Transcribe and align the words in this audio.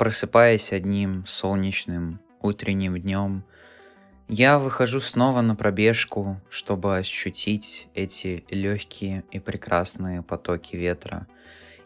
Просыпаясь 0.00 0.72
одним 0.72 1.26
солнечным 1.26 2.20
утренним 2.40 2.98
днем, 2.98 3.44
я 4.28 4.58
выхожу 4.58 4.98
снова 4.98 5.42
на 5.42 5.54
пробежку, 5.54 6.40
чтобы 6.48 6.96
ощутить 6.96 7.88
эти 7.94 8.44
легкие 8.48 9.24
и 9.30 9.40
прекрасные 9.40 10.22
потоки 10.22 10.74
ветра. 10.76 11.26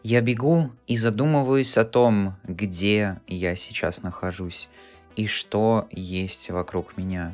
Я 0.01 0.21
бегу 0.21 0.71
и 0.87 0.95
задумываюсь 0.95 1.75
о 1.75 1.83
том, 1.83 2.37
где 2.43 3.19
я 3.27 3.55
сейчас 3.55 4.01
нахожусь 4.01 4.69
и 5.15 5.27
что 5.27 5.87
есть 5.91 6.49
вокруг 6.49 6.95
меня. 6.97 7.33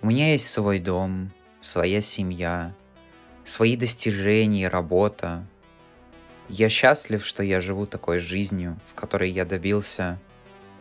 У 0.00 0.06
меня 0.06 0.32
есть 0.32 0.48
свой 0.48 0.78
дом, 0.78 1.30
своя 1.60 2.00
семья, 2.00 2.74
свои 3.50 3.76
достижения, 3.76 4.68
работа, 4.68 5.44
я 6.48 6.68
счастлив, 6.68 7.24
что 7.24 7.42
я 7.42 7.60
живу 7.60 7.86
такой 7.86 8.18
жизнью, 8.18 8.78
в 8.88 8.94
которой 8.94 9.30
я 9.30 9.44
добился, 9.44 10.18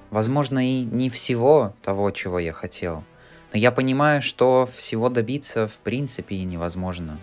возможно, 0.09 0.65
и 0.65 0.83
не 0.83 1.09
всего 1.09 1.75
того, 1.83 2.11
чего 2.11 2.39
я 2.39 2.53
хотел. 2.53 3.03
Но 3.51 3.59
я 3.59 3.71
понимаю, 3.71 4.21
что 4.21 4.69
всего 4.75 5.09
добиться 5.09 5.67
в 5.67 5.77
принципе 5.79 6.35
и 6.35 6.43
невозможно. 6.43 7.17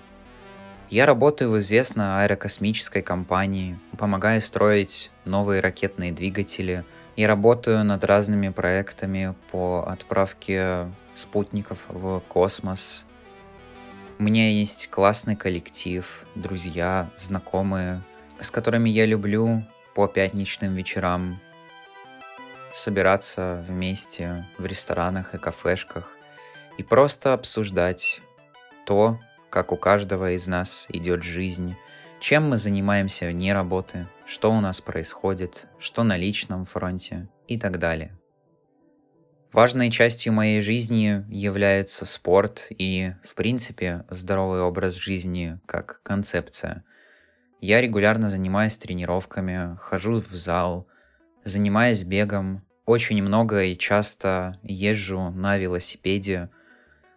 Я 0.90 1.06
работаю 1.06 1.50
в 1.50 1.58
известной 1.58 2.22
аэрокосмической 2.22 3.02
компании, 3.02 3.78
помогаю 3.98 4.40
строить 4.40 5.10
новые 5.24 5.60
ракетные 5.60 6.12
двигатели 6.12 6.84
и 7.16 7.24
работаю 7.24 7.84
над 7.84 8.04
разными 8.04 8.50
проектами 8.50 9.34
по 9.50 9.84
отправке 9.88 10.86
спутников 11.16 11.84
в 11.88 12.20
космос. 12.28 13.04
У 14.18 14.22
меня 14.22 14.48
есть 14.48 14.88
классный 14.88 15.36
коллектив, 15.36 16.24
друзья, 16.34 17.10
знакомые, 17.18 18.00
с 18.40 18.50
которыми 18.50 18.88
я 18.88 19.04
люблю 19.04 19.62
по 19.94 20.08
пятничным 20.08 20.74
вечерам 20.74 21.38
собираться 22.72 23.62
вместе 23.68 24.46
в 24.56 24.64
ресторанах 24.64 25.34
и 25.34 25.38
кафешках 25.38 26.16
и 26.78 26.82
просто 26.82 27.34
обсуждать 27.34 28.22
то, 28.86 29.20
как 29.50 29.70
у 29.70 29.76
каждого 29.76 30.32
из 30.32 30.46
нас 30.46 30.86
идет 30.88 31.22
жизнь, 31.22 31.76
чем 32.18 32.48
мы 32.48 32.56
занимаемся 32.56 33.28
вне 33.28 33.52
работы, 33.52 34.06
что 34.24 34.50
у 34.50 34.62
нас 34.62 34.80
происходит, 34.80 35.66
что 35.78 36.04
на 36.04 36.16
личном 36.16 36.64
фронте 36.64 37.28
и 37.48 37.58
так 37.58 37.78
далее. 37.78 38.16
Важной 39.56 39.90
частью 39.90 40.32
моей 40.32 40.60
жизни 40.60 41.24
является 41.28 42.06
спорт 42.06 42.66
и, 42.68 43.14
в 43.24 43.34
принципе, 43.34 44.04
здоровый 44.10 44.60
образ 44.60 44.94
жизни 44.94 45.58
как 45.66 46.00
концепция– 46.04 46.84
я 47.60 47.80
регулярно 47.80 48.28
занимаюсь 48.28 48.76
тренировками, 48.76 49.76
хожу 49.80 50.20
в 50.20 50.34
зал, 50.34 50.86
занимаюсь 51.44 52.04
бегом, 52.04 52.62
очень 52.84 53.22
много 53.22 53.64
и 53.64 53.76
часто 53.76 54.58
езжу 54.62 55.30
на 55.30 55.56
велосипеде. 55.56 56.50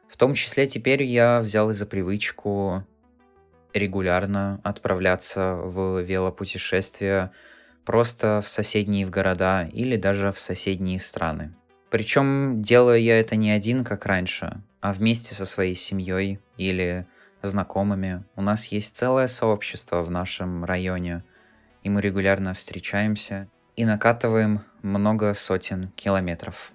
В 0.08 0.18
том 0.18 0.34
числе 0.34 0.66
теперь 0.66 1.04
я 1.04 1.42
взял 1.42 1.72
за 1.72 1.86
привычку 1.86 2.84
регулярно 3.74 4.62
отправляться 4.64 5.56
в 5.56 6.02
велопутешествия 6.02 7.32
просто 7.86 8.42
в 8.44 8.48
соседние 8.48 9.06
города 9.06 9.70
или 9.72 9.98
даже 9.98 10.32
в 10.32 10.40
соседние 10.40 11.00
страны. 11.00 11.54
Причем 11.90 12.62
делаю 12.62 13.02
я 13.02 13.20
это 13.20 13.36
не 13.36 13.52
один, 13.52 13.84
как 13.84 14.06
раньше, 14.06 14.62
а 14.80 14.94
вместе 14.94 15.34
со 15.34 15.46
своей 15.46 15.76
семьей 15.76 16.40
или 16.58 17.08
знакомыми. 17.42 18.24
У 18.36 18.42
нас 18.42 18.66
есть 18.66 18.96
целое 18.96 19.28
сообщество 19.28 20.04
в 20.04 20.12
нашем 20.12 20.66
районе, 20.66 21.24
и 21.84 21.90
мы 21.90 22.02
регулярно 22.02 22.54
встречаемся 22.54 23.48
и 23.76 23.86
накатываем 23.86 24.62
много 24.82 25.34
сотен 25.34 25.88
километров. 25.96 26.72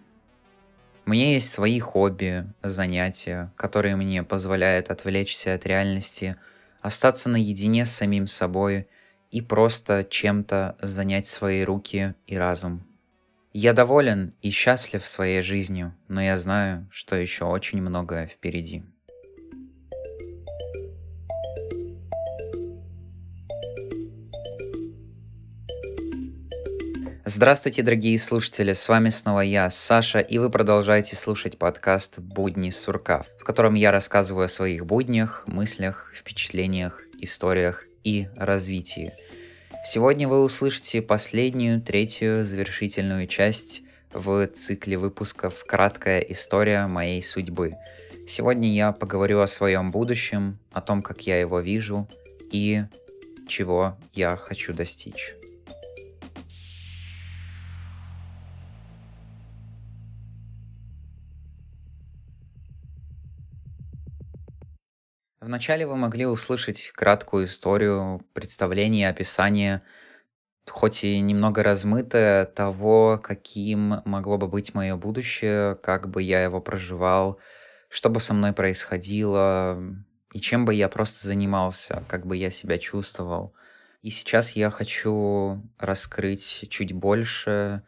Меня 1.06 1.32
есть 1.32 1.52
свои 1.52 1.78
хобби, 1.80 2.46
занятия, 2.62 3.52
которые 3.56 3.94
мне 3.94 4.22
позволяют 4.22 4.88
отвлечься 4.90 5.54
от 5.54 5.66
реальности, 5.66 6.36
остаться 6.80 7.28
наедине 7.28 7.84
с 7.84 7.92
самим 7.92 8.26
собой 8.26 8.88
и 9.30 9.42
просто 9.42 10.02
чем-то 10.04 10.76
занять 10.80 11.26
свои 11.26 11.62
руки 11.62 12.14
и 12.26 12.36
разум. 12.36 12.86
Я 13.56 13.72
доволен 13.72 14.34
и 14.42 14.50
счастлив 14.50 15.06
своей 15.06 15.40
жизнью, 15.40 15.94
но 16.08 16.20
я 16.20 16.36
знаю, 16.38 16.88
что 16.90 17.14
еще 17.14 17.44
очень 17.44 17.80
многое 17.80 18.26
впереди. 18.26 18.82
Здравствуйте, 27.24 27.84
дорогие 27.84 28.18
слушатели, 28.18 28.72
с 28.72 28.88
вами 28.88 29.10
снова 29.10 29.42
я, 29.42 29.70
Саша, 29.70 30.18
и 30.18 30.38
вы 30.38 30.50
продолжаете 30.50 31.14
слушать 31.14 31.56
подкаст 31.56 32.18
«Будни 32.18 32.70
сурка», 32.70 33.22
в 33.38 33.44
котором 33.44 33.74
я 33.74 33.92
рассказываю 33.92 34.46
о 34.46 34.48
своих 34.48 34.84
буднях, 34.84 35.44
мыслях, 35.46 36.10
впечатлениях, 36.12 37.04
историях 37.20 37.84
и 38.02 38.26
развитии. 38.34 39.14
Сегодня 39.84 40.28
вы 40.28 40.42
услышите 40.42 41.02
последнюю, 41.02 41.80
третью 41.80 42.44
завершительную 42.44 43.26
часть 43.26 43.82
в 44.12 44.46
цикле 44.48 44.98
выпусков 44.98 45.64
«Краткая 45.66 46.20
история 46.20 46.86
моей 46.86 47.22
судьбы». 47.22 47.72
Сегодня 48.26 48.72
я 48.72 48.92
поговорю 48.92 49.40
о 49.40 49.46
своем 49.46 49.90
будущем, 49.90 50.58
о 50.72 50.80
том, 50.80 51.02
как 51.02 51.22
я 51.26 51.40
его 51.40 51.60
вижу 51.60 52.08
и 52.50 52.84
чего 53.48 53.98
я 54.14 54.36
хочу 54.36 54.72
достичь. 54.72 55.34
Вначале 65.44 65.86
вы 65.86 65.96
могли 65.96 66.24
услышать 66.24 66.90
краткую 66.94 67.44
историю, 67.44 68.26
представление, 68.32 69.10
описание, 69.10 69.82
хоть 70.66 71.04
и 71.04 71.20
немного 71.20 71.62
размытое, 71.62 72.46
того, 72.46 73.20
каким 73.22 74.00
могло 74.06 74.38
бы 74.38 74.48
быть 74.48 74.72
мое 74.72 74.96
будущее, 74.96 75.74
как 75.82 76.08
бы 76.08 76.22
я 76.22 76.42
его 76.42 76.62
проживал, 76.62 77.38
что 77.90 78.08
бы 78.08 78.20
со 78.20 78.32
мной 78.32 78.54
происходило, 78.54 79.78
и 80.32 80.40
чем 80.40 80.64
бы 80.64 80.72
я 80.72 80.88
просто 80.88 81.28
занимался, 81.28 82.04
как 82.08 82.24
бы 82.24 82.38
я 82.38 82.50
себя 82.50 82.78
чувствовал. 82.78 83.54
И 84.00 84.08
сейчас 84.08 84.52
я 84.52 84.70
хочу 84.70 85.62
раскрыть 85.78 86.68
чуть 86.70 86.94
больше, 86.94 87.82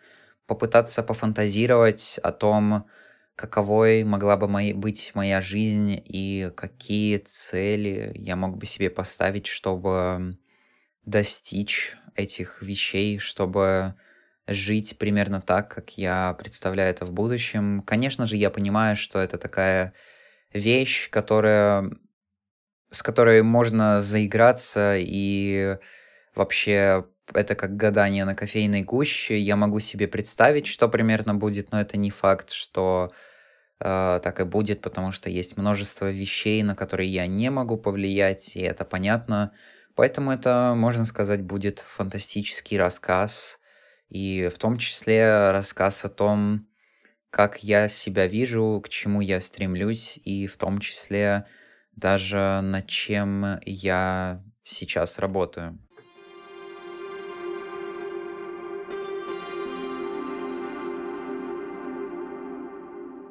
попытаться 0.47 1.03
пофантазировать 1.03 2.21
о 2.23 2.33
том, 2.33 2.87
каковой 3.37 4.03
могла 4.05 4.37
бы 4.37 4.49
мои, 4.49 4.73
быть 4.73 5.13
моя 5.15 5.41
жизнь 5.43 6.03
и 6.05 6.51
какие 6.57 7.19
цели 7.19 8.13
я 8.15 8.35
мог 8.37 8.57
бы 8.57 8.67
себе 8.67 8.91
поставить, 8.91 9.47
чтобы 9.47 10.39
достичь 11.05 11.97
этих 12.17 12.63
вещей, 12.63 13.19
чтобы 13.19 13.95
жить 14.47 14.99
примерно 14.99 15.41
так, 15.43 15.71
как 15.73 15.99
я 15.99 16.35
представляю 16.39 16.91
это 16.91 17.05
в 17.05 17.13
будущем. 17.13 17.83
Конечно 17.83 18.27
же, 18.27 18.37
я 18.37 18.51
понимаю, 18.51 18.97
что 18.97 19.19
это 19.21 19.39
такая 19.39 19.93
вещь, 20.53 21.11
которая 21.11 21.91
с 22.91 23.03
которой 23.03 23.43
можно 23.43 24.01
заиграться 24.01 24.97
и 24.97 25.77
вообще 26.35 27.07
это 27.35 27.55
как 27.55 27.77
гадание 27.77 28.25
на 28.25 28.35
кофейной 28.35 28.83
гуще. 28.83 29.39
Я 29.39 29.57
могу 29.57 29.81
себе 29.81 30.09
представить, 30.09 30.67
что 30.67 30.89
примерно 30.89 31.35
будет, 31.35 31.73
но 31.73 31.81
это 31.81 31.97
не 31.97 32.11
факт, 32.11 32.51
что 32.51 33.11
э, 33.81 34.21
так 34.23 34.41
и 34.41 34.45
будет, 34.45 34.81
потому 34.81 35.13
что 35.13 35.31
есть 35.31 35.57
множество 35.57 36.11
вещей, 36.11 36.63
на 36.63 36.75
которые 36.75 37.11
я 37.11 37.27
не 37.27 37.51
могу 37.51 37.77
повлиять, 37.77 38.57
и 38.57 38.61
это 38.61 38.85
понятно. 38.85 39.53
Поэтому 39.95 40.31
это, 40.31 40.75
можно 40.77 41.05
сказать, 41.07 41.43
будет 41.43 41.81
фантастический 41.81 42.79
рассказ, 42.79 43.59
и 44.09 44.49
в 44.55 44.59
том 44.59 44.79
числе 44.79 45.51
рассказ 45.51 46.05
о 46.05 46.09
том, 46.09 46.69
как 47.31 47.63
я 47.63 47.89
себя 47.89 48.27
вижу, 48.27 48.81
к 48.85 48.89
чему 48.89 49.21
я 49.21 49.41
стремлюсь, 49.41 50.19
и 50.25 50.47
в 50.47 50.57
том 50.57 50.81
числе 50.81 51.47
даже 51.95 52.61
над 52.63 52.87
чем 52.87 53.59
я 53.65 54.43
сейчас 54.65 55.19
работаю. 55.19 55.79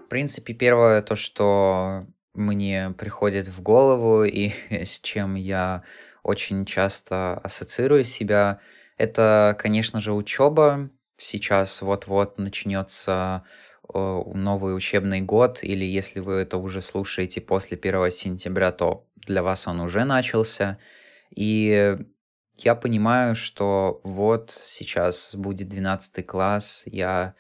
В 0.06 0.07
принципе, 0.07 0.54
первое 0.54 1.02
то, 1.02 1.16
что 1.16 2.06
мне 2.36 2.94
приходит 2.96 3.48
в 3.48 3.63
голову 3.63 4.24
и 4.24 4.52
с 4.69 5.00
чем 5.00 5.34
я 5.34 5.84
очень 6.22 6.66
часто 6.66 7.40
ассоциирую 7.40 8.04
себя, 8.04 8.60
это, 8.98 9.56
конечно 9.57 10.00
же, 10.00 10.13
учеба. 10.13 10.92
Сейчас 11.18 11.81
вот-вот 11.81 12.38
начнется 12.38 13.44
новый 13.92 14.75
учебный 14.75 15.22
год, 15.22 15.63
или 15.63 15.86
если 15.86 16.19
вы 16.19 16.34
это 16.34 16.58
уже 16.58 16.81
слушаете 16.81 17.42
после 17.42 17.75
1 17.75 18.12
сентября, 18.12 18.72
то 18.72 19.08
для 19.16 19.42
вас 19.42 19.68
он 19.68 19.80
уже 19.80 20.04
начался. 20.04 20.78
И 21.36 21.98
я 22.58 22.75
понимаю, 22.75 23.36
что 23.36 24.01
вот 24.04 24.51
сейчас 24.51 25.34
будет 25.34 25.68
12 25.68 26.25
класс, 26.28 26.84
я 26.86 27.34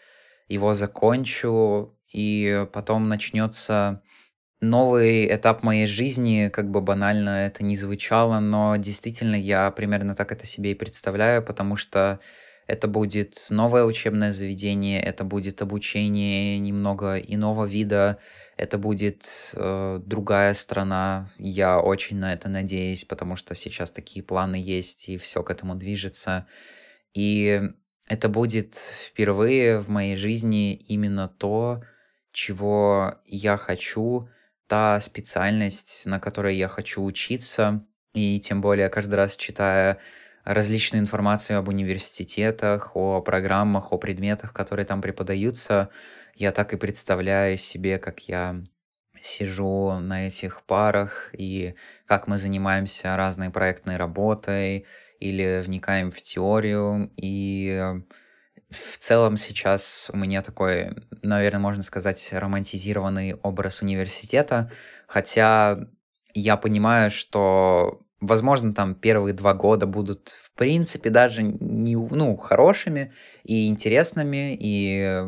его 0.47 0.73
закончу, 0.73 1.95
и 2.15 2.65
потом 2.71 3.09
начнется 3.09 4.01
новый 4.61 5.27
этап 5.35 5.63
моей 5.63 5.85
жизни, 5.85 6.49
как 6.51 6.71
бы 6.71 6.79
банально 6.79 7.45
это 7.45 7.61
не 7.61 7.75
звучало, 7.75 8.39
но 8.39 8.77
действительно 8.77 9.35
я 9.35 9.69
примерно 9.71 10.15
так 10.15 10.31
это 10.31 10.47
себе 10.47 10.71
и 10.71 10.75
представляю, 10.75 11.43
потому 11.43 11.75
что 11.75 12.21
это 12.67 12.87
будет 12.87 13.47
новое 13.49 13.83
учебное 13.83 14.31
заведение, 14.31 15.01
это 15.01 15.25
будет 15.25 15.61
обучение 15.61 16.57
немного 16.57 17.17
иного 17.17 17.65
вида, 17.65 18.17
это 18.55 18.77
будет 18.77 19.51
э, 19.53 19.99
другая 20.03 20.53
страна. 20.53 21.29
Я 21.37 21.81
очень 21.81 22.17
на 22.17 22.31
это 22.33 22.47
надеюсь, 22.47 23.03
потому 23.03 23.35
что 23.35 23.55
сейчас 23.55 23.91
такие 23.91 24.23
планы 24.23 24.55
есть, 24.55 25.09
и 25.09 25.17
все 25.17 25.43
к 25.43 25.51
этому 25.51 25.75
движется. 25.75 26.47
И 27.13 27.61
это 28.07 28.29
будет 28.29 28.75
впервые 28.75 29.79
в 29.79 29.89
моей 29.89 30.15
жизни 30.15 30.73
именно 30.75 31.27
то, 31.27 31.83
чего 32.35 33.15
я 33.25 33.57
хочу, 33.57 34.29
та 34.67 34.99
специальность, 35.01 36.05
на 36.05 36.19
которой 36.19 36.57
я 36.57 36.67
хочу 36.67 37.03
учиться, 37.03 37.85
и 38.13 38.39
тем 38.39 38.61
более 38.61 38.89
каждый 38.89 39.15
раз 39.15 39.35
читая 39.35 39.99
различную 40.43 41.01
информацию 41.01 41.57
об 41.57 41.69
университетах, 41.69 42.95
о 42.95 43.21
программах, 43.21 43.91
о 43.93 43.97
предметах, 43.97 44.53
которые 44.53 44.85
там 44.85 45.01
преподаются, 45.01 45.89
я 46.35 46.51
так 46.51 46.73
и 46.73 46.77
представляю 46.77 47.57
себе, 47.57 47.97
как 47.97 48.27
я 48.27 48.61
сижу 49.21 49.93
на 49.99 50.27
этих 50.27 50.61
парах 50.63 51.29
и 51.33 51.75
как 52.05 52.27
мы 52.27 52.37
занимаемся 52.37 53.15
разной 53.15 53.49
проектной 53.49 53.97
работой 53.97 54.85
или 55.19 55.63
вникаем 55.65 56.11
в 56.11 56.21
теорию. 56.21 57.11
И 57.15 58.01
в 58.75 58.97
целом 58.97 59.37
сейчас 59.37 60.09
у 60.13 60.17
меня 60.17 60.41
такой, 60.41 60.95
наверное, 61.21 61.59
можно 61.59 61.83
сказать, 61.83 62.27
романтизированный 62.31 63.35
образ 63.35 63.81
университета, 63.81 64.71
хотя 65.07 65.87
я 66.33 66.57
понимаю, 66.57 67.11
что 67.11 68.01
возможно, 68.19 68.73
там 68.73 68.95
первые 68.95 69.33
два 69.33 69.53
года 69.53 69.85
будут, 69.85 70.29
в 70.29 70.51
принципе, 70.57 71.09
даже 71.09 71.43
не, 71.43 71.95
ну, 71.95 72.35
хорошими 72.37 73.13
и 73.43 73.67
интересными, 73.67 74.57
и 74.59 75.23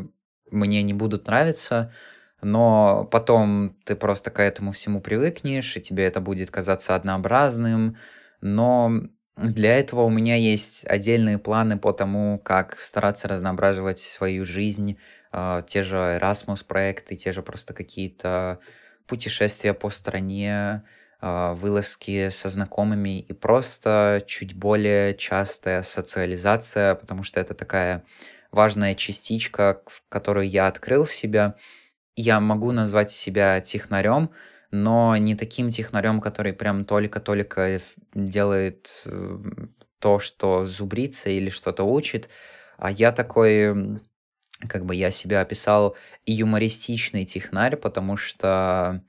мне 0.50 0.82
не 0.82 0.94
будут 0.94 1.26
нравиться, 1.26 1.92
но 2.40 3.04
потом 3.10 3.76
ты 3.84 3.96
просто 3.96 4.30
к 4.30 4.40
этому 4.40 4.72
всему 4.72 5.00
привыкнешь, 5.00 5.76
и 5.76 5.80
тебе 5.80 6.04
это 6.04 6.20
будет 6.20 6.50
казаться 6.50 6.94
однообразным, 6.94 7.96
но 8.40 9.08
для 9.42 9.78
этого 9.78 10.02
у 10.02 10.10
меня 10.10 10.34
есть 10.34 10.84
отдельные 10.86 11.38
планы 11.38 11.78
по 11.78 11.92
тому, 11.92 12.38
как 12.38 12.76
стараться 12.76 13.28
разноображивать 13.28 14.00
свою 14.00 14.44
жизнь, 14.44 14.98
э, 15.32 15.62
те 15.66 15.82
же 15.82 15.96
Erasmus 15.96 16.64
проекты, 16.66 17.16
те 17.16 17.32
же 17.32 17.42
просто 17.42 17.74
какие-то 17.74 18.58
путешествия 19.06 19.74
по 19.74 19.90
стране, 19.90 20.82
э, 21.20 21.52
вылазки 21.54 22.30
со 22.30 22.48
знакомыми 22.48 23.20
и 23.20 23.32
просто 23.32 24.24
чуть 24.26 24.54
более 24.54 25.14
частая 25.16 25.82
социализация, 25.82 26.94
потому 26.94 27.22
что 27.22 27.40
это 27.40 27.54
такая 27.54 28.04
важная 28.50 28.94
частичка, 28.94 29.82
которую 30.08 30.48
я 30.48 30.66
открыл 30.66 31.04
в 31.04 31.14
себя. 31.14 31.54
Я 32.16 32.40
могу 32.40 32.72
назвать 32.72 33.10
себя 33.10 33.60
технарем, 33.60 34.30
но 34.70 35.16
не 35.16 35.34
таким 35.34 35.70
технарем, 35.70 36.20
который 36.20 36.52
прям 36.52 36.84
только-только 36.84 37.80
делает 38.14 39.02
э, 39.06 39.38
то, 39.98 40.18
что 40.18 40.64
зубрится 40.64 41.30
или 41.30 41.50
что-то 41.50 41.84
учит, 41.84 42.28
а 42.76 42.90
я 42.90 43.12
такой, 43.12 44.00
как 44.68 44.84
бы 44.84 44.94
я 44.94 45.10
себя 45.10 45.40
описал, 45.40 45.96
юмористичный 46.26 47.24
технарь, 47.24 47.76
потому 47.76 48.16
что 48.16 49.02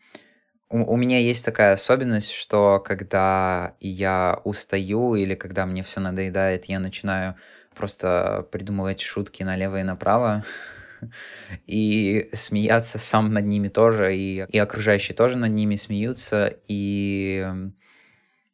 у, 0.69 0.93
у 0.93 0.97
меня 0.97 1.19
есть 1.19 1.43
такая 1.43 1.73
особенность, 1.73 2.31
что 2.31 2.79
когда 2.79 3.75
я 3.79 4.39
устаю 4.43 5.15
или 5.15 5.35
когда 5.35 5.65
мне 5.65 5.83
все 5.83 5.99
надоедает, 5.99 6.65
я 6.65 6.79
начинаю 6.79 7.35
просто 7.75 8.47
придумывать 8.51 9.01
шутки 9.01 9.43
налево 9.43 9.79
и 9.79 9.83
направо 9.83 10.43
и 11.67 12.29
смеяться 12.33 12.99
сам 12.99 13.33
над 13.33 13.45
ними 13.45 13.69
тоже, 13.69 14.15
и, 14.15 14.45
и 14.49 14.57
окружающие 14.57 15.15
тоже 15.15 15.37
над 15.37 15.51
ними 15.51 15.75
смеются, 15.75 16.55
и 16.67 17.47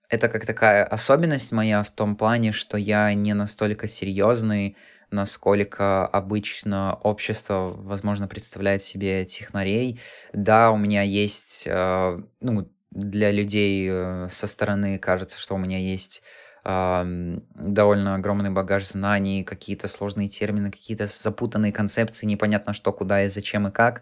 это 0.09 0.29
как 0.29 0.45
такая 0.45 0.83
особенность 0.83 1.51
моя 1.51 1.83
в 1.83 1.89
том 1.89 2.15
плане, 2.15 2.51
что 2.51 2.77
я 2.77 3.13
не 3.13 3.33
настолько 3.33 3.87
серьезный, 3.87 4.77
насколько 5.11 6.05
обычно 6.05 6.95
общество, 6.95 7.73
возможно, 7.77 8.27
представляет 8.27 8.83
себе 8.83 9.25
технарей. 9.25 9.99
Да, 10.33 10.71
у 10.71 10.77
меня 10.77 11.01
есть, 11.01 11.63
э, 11.65 12.19
ну, 12.41 12.71
для 12.91 13.31
людей 13.31 13.87
э, 13.89 14.27
со 14.29 14.47
стороны 14.47 14.97
кажется, 14.99 15.39
что 15.39 15.55
у 15.55 15.57
меня 15.57 15.77
есть 15.79 16.23
довольно 16.65 18.15
огромный 18.15 18.49
багаж 18.49 18.87
знаний, 18.87 19.43
какие-то 19.43 19.87
сложные 19.87 20.29
термины, 20.29 20.71
какие-то 20.71 21.05
запутанные 21.07 21.71
концепции, 21.71 22.25
непонятно 22.25 22.73
что, 22.73 22.91
куда 22.91 23.23
и 23.23 23.27
зачем 23.27 23.67
и 23.67 23.71
как. 23.71 24.01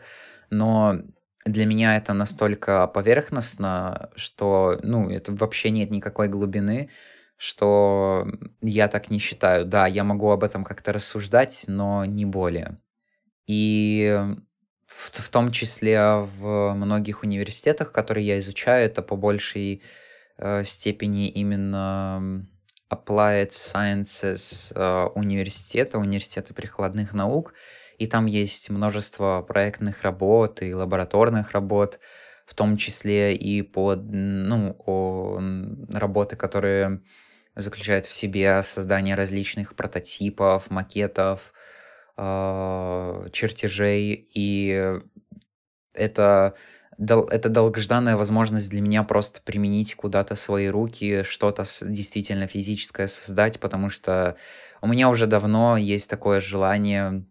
Но 0.49 1.01
для 1.45 1.65
меня 1.65 1.97
это 1.97 2.13
настолько 2.13 2.87
поверхностно, 2.87 4.11
что, 4.15 4.79
ну, 4.81 5.09
это 5.09 5.33
вообще 5.33 5.71
нет 5.71 5.91
никакой 5.91 6.29
глубины, 6.29 6.89
что 7.35 8.25
я 8.61 8.87
так 8.87 9.09
не 9.09 9.19
считаю. 9.19 9.65
Да, 9.65 9.85
я 9.85 10.05
могу 10.05 10.29
об 10.29 10.43
этом 10.43 10.63
как-то 10.63 10.93
рассуждать, 10.93 11.65
но 11.67 12.05
не 12.05 12.25
более. 12.25 12.77
И 13.45 14.25
в, 14.87 15.11
в 15.21 15.29
том 15.29 15.51
числе 15.51 15.99
в 16.39 16.73
многих 16.75 17.23
университетах, 17.23 17.91
которые 17.91 18.25
я 18.25 18.39
изучаю, 18.39 18.85
это 18.85 19.01
по 19.01 19.17
большей 19.17 19.81
э, 20.37 20.63
степени 20.63 21.27
именно 21.27 22.47
Applied 22.93 23.49
Sciences 23.49 24.71
э, 24.75 25.09
университета, 25.15 25.97
университета 25.97 26.53
прикладных 26.53 27.13
наук, 27.13 27.53
и 27.97 28.07
там 28.07 28.25
есть 28.25 28.69
множество 28.69 29.41
проектных 29.47 30.03
работ 30.03 30.61
и 30.61 30.73
лабораторных 30.73 31.51
работ, 31.51 31.99
в 32.45 32.53
том 32.53 32.77
числе 32.77 33.35
и 33.35 33.61
по, 33.61 33.95
ну, 33.95 34.75
о, 34.85 35.39
работы, 35.91 36.35
которые 36.35 37.01
заключают 37.55 38.05
в 38.05 38.13
себе 38.13 38.61
создание 38.63 39.15
различных 39.15 39.75
прототипов, 39.75 40.69
макетов, 40.69 41.53
э, 42.17 43.29
чертежей, 43.31 44.29
и 44.33 44.99
это 45.93 46.55
это 46.97 47.49
долгожданная 47.49 48.15
возможность 48.15 48.69
для 48.69 48.81
меня 48.81 49.03
просто 49.03 49.41
применить 49.41 49.95
куда-то 49.95 50.35
свои 50.35 50.67
руки, 50.67 51.23
что-то 51.23 51.63
действительно 51.81 52.47
физическое 52.47 53.07
создать, 53.07 53.59
потому 53.59 53.89
что 53.89 54.37
у 54.81 54.87
меня 54.87 55.09
уже 55.09 55.27
давно 55.27 55.77
есть 55.77 56.09
такое 56.09 56.41
желание 56.41 57.25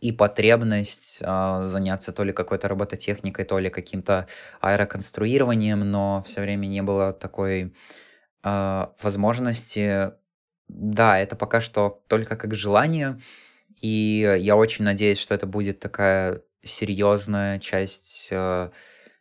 и 0.00 0.10
потребность 0.10 1.22
э, 1.22 1.62
заняться 1.64 2.12
то 2.12 2.24
ли 2.24 2.32
какой-то 2.32 2.68
робототехникой, 2.68 3.44
то 3.44 3.58
ли 3.60 3.70
каким-то 3.70 4.26
аэроконструированием, 4.60 5.88
но 5.88 6.24
все 6.26 6.40
время 6.40 6.66
не 6.66 6.82
было 6.82 7.12
такой 7.12 7.72
э, 8.42 8.86
возможности. 9.00 10.12
Да, 10.66 11.18
это 11.20 11.36
пока 11.36 11.60
что 11.60 12.02
только 12.08 12.36
как 12.36 12.54
желание, 12.54 13.20
и 13.80 14.38
я 14.40 14.56
очень 14.56 14.84
надеюсь, 14.84 15.18
что 15.18 15.34
это 15.34 15.46
будет 15.46 15.78
такая 15.78 16.42
серьезная 16.62 17.58
часть 17.58 18.28
э, 18.30 18.70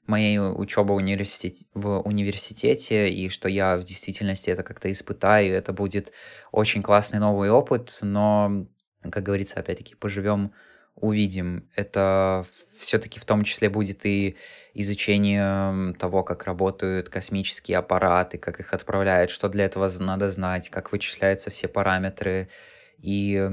моей 0.06 0.40
учебы 0.40 0.94
университет, 0.94 1.68
в 1.74 2.00
университете, 2.02 3.10
и 3.10 3.30
что 3.30 3.50
я 3.50 3.78
в 3.78 3.84
действительности 3.84 4.50
это 4.50 4.64
как-то 4.64 4.92
испытаю. 4.92 5.56
Это 5.56 5.74
будет 5.74 6.12
очень 6.52 6.82
классный 6.82 7.20
новый 7.20 7.50
опыт, 7.50 8.00
но, 8.02 8.68
как 9.02 9.24
говорится, 9.24 9.60
опять-таки, 9.60 9.96
поживем, 9.96 10.54
увидим. 10.96 11.70
Это 11.76 12.46
все-таки 12.80 13.20
в 13.20 13.26
том 13.26 13.44
числе 13.44 13.70
будет 13.70 14.06
и 14.06 14.36
изучение 14.74 15.94
того, 15.94 16.24
как 16.24 16.46
работают 16.46 17.10
космические 17.10 17.78
аппараты, 17.78 18.38
как 18.38 18.60
их 18.60 18.74
отправляют, 18.74 19.32
что 19.32 19.50
для 19.50 19.66
этого 19.66 19.90
надо 20.00 20.30
знать, 20.30 20.70
как 20.70 20.92
вычисляются 20.92 21.50
все 21.50 21.68
параметры. 21.68 22.50
И 22.98 23.50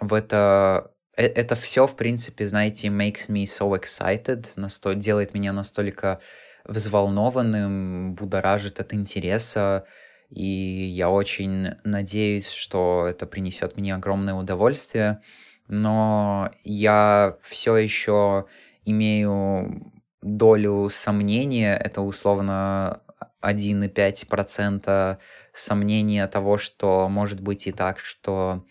в 0.00 0.14
это 0.14 0.92
это 1.26 1.54
все, 1.54 1.86
в 1.86 1.96
принципе, 1.96 2.46
знаете, 2.46 2.88
makes 2.88 3.28
me 3.28 3.44
so 3.44 3.78
excited, 3.78 4.46
насто... 4.56 4.94
делает 4.94 5.34
меня 5.34 5.52
настолько 5.52 6.20
взволнованным, 6.64 8.14
будоражит 8.14 8.80
от 8.80 8.94
интереса, 8.94 9.84
и 10.30 10.44
я 10.44 11.10
очень 11.10 11.74
надеюсь, 11.84 12.50
что 12.50 13.06
это 13.08 13.26
принесет 13.26 13.76
мне 13.76 13.94
огромное 13.94 14.34
удовольствие, 14.34 15.20
но 15.68 16.50
я 16.64 17.36
все 17.42 17.76
еще 17.76 18.46
имею 18.84 19.92
долю 20.22 20.88
сомнения, 20.90 21.76
это 21.76 22.02
условно 22.02 23.02
1,5% 23.42 25.18
сомнения 25.52 26.26
того, 26.26 26.58
что 26.58 27.08
может 27.08 27.40
быть 27.40 27.66
и 27.66 27.72
так, 27.72 27.98
что 27.98 28.64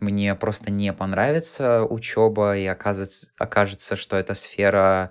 мне 0.00 0.34
просто 0.34 0.70
не 0.70 0.92
понравится 0.92 1.84
учеба, 1.84 2.56
и 2.56 2.66
окажется, 2.66 3.28
окажется, 3.36 3.96
что 3.96 4.16
эта 4.16 4.34
сфера 4.34 5.10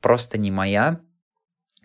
просто 0.00 0.38
не 0.38 0.50
моя. 0.50 1.00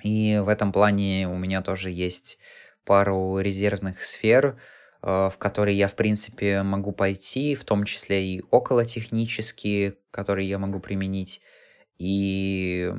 И 0.04 0.38
в 0.44 0.50
этом 0.50 0.72
плане 0.72 1.28
у 1.30 1.38
меня 1.38 1.62
тоже 1.62 1.90
есть 1.90 2.38
пару 2.86 3.40
резервных 3.40 4.04
сфер, 4.04 4.60
э, 5.02 5.30
в 5.32 5.38
которые 5.38 5.78
я, 5.78 5.88
в 5.88 5.96
принципе, 5.96 6.62
могу 6.64 6.92
пойти, 6.92 7.56
в 7.56 7.64
том 7.64 7.86
числе 7.86 8.26
и 8.26 8.44
околотехнические, 8.52 9.98
которые 10.12 10.50
я 10.50 10.60
могу 10.60 10.80
применить. 10.80 11.42
И 11.98 12.92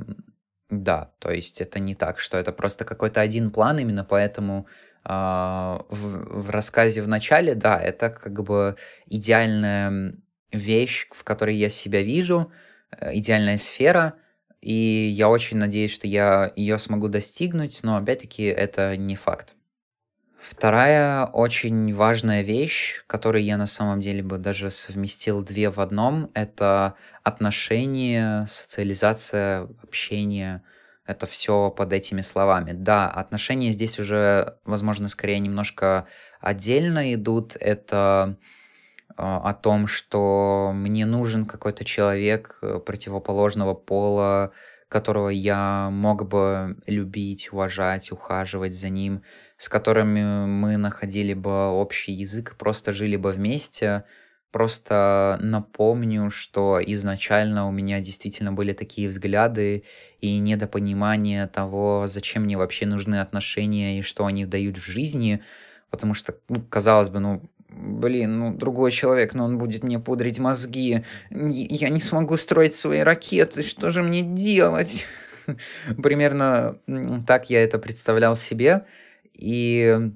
да, 0.69 1.13
то 1.19 1.31
есть 1.31 1.61
это 1.61 1.79
не 1.79 1.95
так, 1.95 2.19
что 2.19 2.37
это 2.37 2.51
просто 2.51 2.85
какой-то 2.85 3.21
один 3.21 3.51
план, 3.51 3.77
именно 3.79 4.03
поэтому 4.03 4.67
в, 5.07 5.87
в 5.89 6.49
рассказе 6.49 7.01
в 7.01 7.07
начале, 7.07 7.55
да, 7.55 7.79
это 7.79 8.09
как 8.09 8.43
бы 8.43 8.75
идеальная 9.05 10.15
вещь, 10.51 11.07
в 11.11 11.23
которой 11.23 11.55
я 11.55 11.69
себя 11.69 12.01
вижу, 12.01 12.51
э, 12.91 13.17
идеальная 13.17 13.57
сфера, 13.57 14.15
и 14.61 14.73
я 14.73 15.29
очень 15.29 15.57
надеюсь, 15.57 15.93
что 15.93 16.07
я 16.07 16.51
ее 16.55 16.79
смогу 16.79 17.07
достигнуть, 17.07 17.81
но 17.83 17.97
опять-таки 17.97 18.43
это 18.43 18.97
не 18.97 19.15
факт. 19.15 19.55
Вторая 20.39 21.25
очень 21.25 21.91
важная 21.93 22.43
вещь, 22.43 23.03
которую 23.07 23.43
я 23.43 23.57
на 23.57 23.65
самом 23.65 23.99
деле 23.99 24.21
бы 24.21 24.37
даже 24.37 24.69
совместил 24.69 25.43
две 25.43 25.71
в 25.71 25.79
одном, 25.79 26.29
это 26.35 26.93
отношения, 27.23 28.45
социализация, 28.47 29.67
общение. 29.81 30.61
Это 31.05 31.27
все 31.27 31.69
под 31.69 31.93
этими 31.93 32.21
словами. 32.21 32.71
Да, 32.71 33.09
отношения 33.09 33.71
здесь 33.71 33.99
уже, 33.99 34.57
возможно, 34.65 35.07
скорее 35.07 35.39
немножко 35.39 36.07
отдельно 36.41 37.13
идут. 37.13 37.55
Это 37.59 38.37
а, 39.17 39.49
о 39.49 39.53
том, 39.53 39.87
что 39.87 40.71
мне 40.73 41.05
нужен 41.05 41.45
какой-то 41.45 41.85
человек 41.85 42.57
э, 42.61 42.79
противоположного 42.79 43.73
пола, 43.73 44.51
которого 44.89 45.29
я 45.29 45.89
мог 45.91 46.27
бы 46.27 46.77
любить, 46.85 47.53
уважать, 47.53 48.11
ухаживать 48.11 48.73
за 48.73 48.89
ним, 48.89 49.23
с 49.57 49.69
которыми 49.69 50.45
мы 50.47 50.77
находили 50.77 51.33
бы 51.33 51.69
общий 51.69 52.13
язык, 52.13 52.55
просто 52.57 52.91
жили 52.91 53.15
бы 53.15 53.31
вместе. 53.31 54.05
Просто 54.55 55.37
напомню, 55.41 56.31
что 56.31 56.79
изначально 56.81 57.67
у 57.67 57.71
меня 57.71 57.99
действительно 57.99 58.53
были 58.53 58.71
такие 58.71 59.09
взгляды 59.09 59.83
и 60.21 60.37
недопонимание 60.37 61.47
того, 61.47 62.05
зачем 62.07 62.43
мне 62.43 62.57
вообще 62.57 62.85
нужны 62.85 63.19
отношения 63.19 63.99
и 63.99 64.01
что 64.01 64.25
они 64.25 64.45
дают 64.45 64.77
в 64.77 64.81
жизни, 64.81 65.43
потому 65.89 66.13
что, 66.13 66.35
ну, 66.47 66.61
казалось 66.61 67.09
бы, 67.09 67.19
ну, 67.19 67.41
блин, 67.67 68.39
ну, 68.39 68.53
другой 68.55 68.93
человек, 68.93 69.33
но 69.33 69.43
он 69.43 69.57
будет 69.57 69.83
мне 69.83 69.99
пудрить 69.99 70.39
мозги, 70.39 71.03
я 71.29 71.89
не 71.89 71.99
смогу 71.99 72.37
строить 72.37 72.75
свои 72.75 73.01
ракеты, 73.01 73.61
что 73.61 73.91
же 73.91 74.03
мне 74.03 74.21
делать? 74.21 75.05
Примерно 76.01 76.79
так 77.27 77.49
я 77.49 77.61
это 77.61 77.77
представлял 77.77 78.37
себе, 78.37 78.85
и 79.33 80.13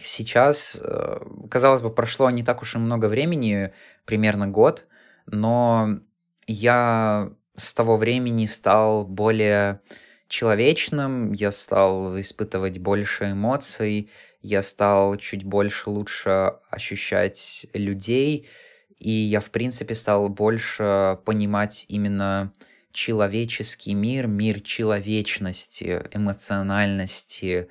сейчас, 0.00 0.78
э, 0.80 1.18
казалось 1.50 1.82
бы, 1.82 1.90
прошло 1.90 2.30
не 2.30 2.42
так 2.42 2.62
уж 2.62 2.74
и 2.74 2.78
много 2.78 3.06
времени, 3.06 3.72
примерно 4.04 4.48
год, 4.48 4.86
но 5.26 6.00
я 6.46 7.30
с 7.56 7.72
того 7.72 7.96
времени 7.96 8.46
стал 8.46 9.04
более 9.06 9.80
человечным, 10.28 11.32
я 11.32 11.52
стал 11.52 12.20
испытывать 12.20 12.78
больше 12.78 13.32
эмоций, 13.32 14.10
я 14.42 14.62
стал 14.62 15.16
чуть 15.16 15.44
больше 15.44 15.90
лучше 15.90 16.54
ощущать 16.70 17.66
людей, 17.72 18.48
и 18.98 19.10
я, 19.10 19.40
в 19.40 19.50
принципе, 19.50 19.94
стал 19.94 20.28
больше 20.28 21.18
понимать 21.24 21.86
именно 21.88 22.52
человеческий 22.92 23.94
мир, 23.94 24.26
мир 24.26 24.60
человечности, 24.60 26.02
эмоциональности 26.12 27.68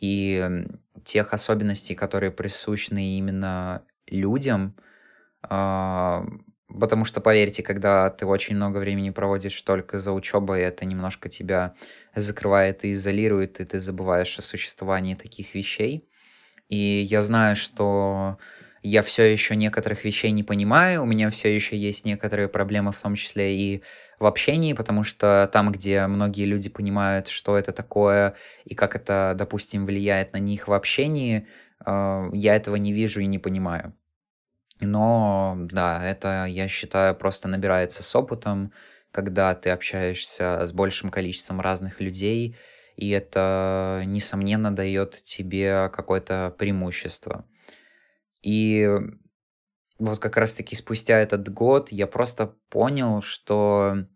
и 0.00 0.64
тех 1.04 1.32
особенностей, 1.32 1.94
которые 1.94 2.30
присущны 2.30 3.18
именно 3.18 3.84
людям. 4.06 4.76
А, 5.42 6.26
потому 6.68 7.04
что, 7.04 7.20
поверьте, 7.20 7.62
когда 7.62 8.10
ты 8.10 8.26
очень 8.26 8.56
много 8.56 8.78
времени 8.78 9.10
проводишь 9.10 9.60
только 9.62 9.98
за 9.98 10.12
учебой, 10.12 10.62
это 10.62 10.84
немножко 10.84 11.28
тебя 11.28 11.74
закрывает 12.14 12.84
и 12.84 12.92
изолирует, 12.92 13.60
и 13.60 13.64
ты 13.64 13.80
забываешь 13.80 14.38
о 14.38 14.42
существовании 14.42 15.14
таких 15.14 15.54
вещей. 15.54 16.08
И 16.68 16.76
я 16.76 17.22
знаю, 17.22 17.56
что 17.56 18.38
я 18.82 19.02
все 19.02 19.24
еще 19.24 19.56
некоторых 19.56 20.04
вещей 20.04 20.30
не 20.30 20.42
понимаю, 20.42 21.02
у 21.02 21.06
меня 21.06 21.30
все 21.30 21.54
еще 21.54 21.76
есть 21.76 22.04
некоторые 22.04 22.48
проблемы, 22.48 22.92
в 22.92 23.00
том 23.00 23.14
числе 23.16 23.56
и 23.56 23.82
в 24.18 24.26
общении, 24.26 24.72
потому 24.72 25.04
что 25.04 25.48
там, 25.52 25.72
где 25.72 26.06
многие 26.06 26.44
люди 26.44 26.68
понимают, 26.68 27.28
что 27.28 27.58
это 27.58 27.72
такое 27.72 28.34
и 28.64 28.74
как 28.74 28.96
это, 28.96 29.34
допустим, 29.36 29.86
влияет 29.86 30.32
на 30.32 30.38
них 30.38 30.68
в 30.68 30.72
общении, 30.72 31.46
э, 31.84 32.24
я 32.32 32.56
этого 32.56 32.76
не 32.76 32.92
вижу 32.92 33.20
и 33.20 33.26
не 33.26 33.38
понимаю. 33.38 33.94
Но 34.80 35.56
да, 35.58 36.04
это, 36.04 36.46
я 36.46 36.68
считаю, 36.68 37.14
просто 37.14 37.48
набирается 37.48 38.02
с 38.02 38.14
опытом, 38.16 38.72
когда 39.12 39.54
ты 39.54 39.70
общаешься 39.70 40.66
с 40.66 40.72
большим 40.72 41.10
количеством 41.10 41.60
разных 41.60 42.00
людей, 42.00 42.56
и 42.96 43.10
это, 43.10 44.02
несомненно, 44.06 44.74
дает 44.74 45.22
тебе 45.24 45.88
какое-то 45.92 46.54
преимущество. 46.58 47.44
И 48.42 48.88
вот 49.98 50.18
как 50.18 50.36
раз-таки 50.36 50.74
спустя 50.76 51.18
этот 51.18 51.48
год 51.52 51.92
я 51.92 52.06
просто 52.06 52.56
понял, 52.68 53.22
что 53.22 54.06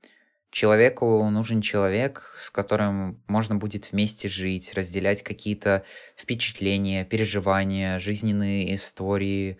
человеку 0.50 1.28
нужен 1.30 1.60
человек, 1.60 2.36
с 2.40 2.50
которым 2.50 3.22
можно 3.28 3.56
будет 3.56 3.92
вместе 3.92 4.28
жить, 4.28 4.74
разделять 4.74 5.22
какие-то 5.22 5.84
впечатления, 6.16 7.04
переживания, 7.04 7.98
жизненные 7.98 8.74
истории, 8.74 9.58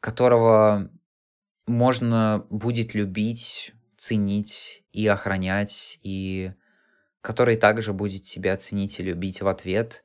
которого 0.00 0.90
можно 1.66 2.46
будет 2.50 2.94
любить, 2.94 3.72
ценить 3.96 4.84
и 4.92 5.06
охранять, 5.06 5.98
и 6.02 6.52
который 7.22 7.56
также 7.56 7.94
будет 7.94 8.24
тебя 8.24 8.56
ценить 8.58 9.00
и 9.00 9.02
любить 9.02 9.40
в 9.40 9.48
ответ, 9.48 10.04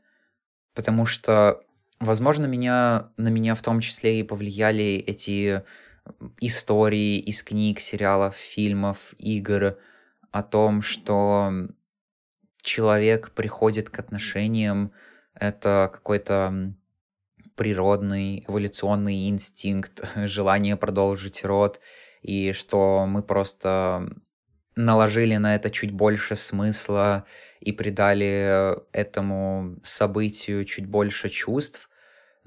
потому 0.73 1.05
что, 1.05 1.61
возможно, 1.99 2.45
меня, 2.45 3.11
на 3.17 3.29
меня 3.29 3.55
в 3.55 3.61
том 3.61 3.81
числе 3.81 4.19
и 4.19 4.23
повлияли 4.23 5.03
эти 5.05 5.63
истории 6.39 7.17
из 7.19 7.43
книг, 7.43 7.79
сериалов, 7.79 8.35
фильмов, 8.35 9.13
игр 9.17 9.77
о 10.31 10.43
том, 10.43 10.81
что 10.81 11.51
человек 12.61 13.31
приходит 13.31 13.89
к 13.89 13.99
отношениям, 13.99 14.91
это 15.33 15.89
какой-то 15.91 16.73
природный 17.55 18.45
эволюционный 18.47 19.27
инстинкт, 19.27 20.03
желание 20.15 20.77
продолжить 20.77 21.43
род, 21.43 21.79
и 22.21 22.53
что 22.53 23.05
мы 23.05 23.23
просто 23.23 24.09
наложили 24.75 25.35
на 25.35 25.55
это 25.55 25.69
чуть 25.69 25.91
больше 25.91 26.35
смысла 26.35 27.25
и 27.59 27.71
придали 27.73 28.75
этому 28.93 29.77
событию 29.83 30.63
чуть 30.65 30.85
больше 30.85 31.29
чувств, 31.29 31.88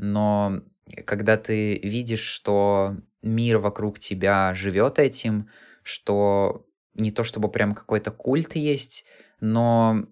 но 0.03 0.63
когда 1.07 1.37
ты 1.37 1.79
видишь, 1.79 2.25
что 2.25 2.97
мир 3.23 3.59
вокруг 3.59 4.01
тебя 4.01 4.53
живет 4.55 4.99
этим, 4.99 5.49
что 5.85 6.67
не 6.95 7.13
то 7.13 7.23
чтобы 7.23 7.49
прям 7.49 7.73
какой-то 7.73 8.11
культ 8.11 8.57
есть, 8.57 9.05
но 9.41 10.05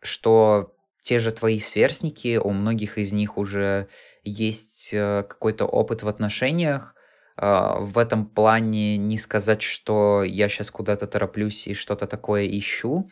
что 0.00 0.76
те 1.02 1.20
же 1.20 1.32
твои 1.32 1.58
сверстники, 1.58 2.36
у 2.36 2.50
многих 2.50 2.98
из 2.98 3.14
них 3.14 3.38
уже 3.38 3.88
есть 4.24 4.90
э, 4.92 5.24
какой-то 5.26 5.64
опыт 5.64 6.02
в 6.02 6.08
отношениях, 6.08 6.94
а, 7.34 7.78
в 7.80 7.96
этом 7.96 8.26
плане 8.26 8.98
не 8.98 9.16
сказать, 9.16 9.62
что 9.62 10.22
я 10.22 10.50
сейчас 10.50 10.70
куда-то 10.70 11.06
тороплюсь 11.06 11.66
и 11.66 11.72
что-то 11.72 12.06
такое 12.06 12.46
ищу. 12.46 13.10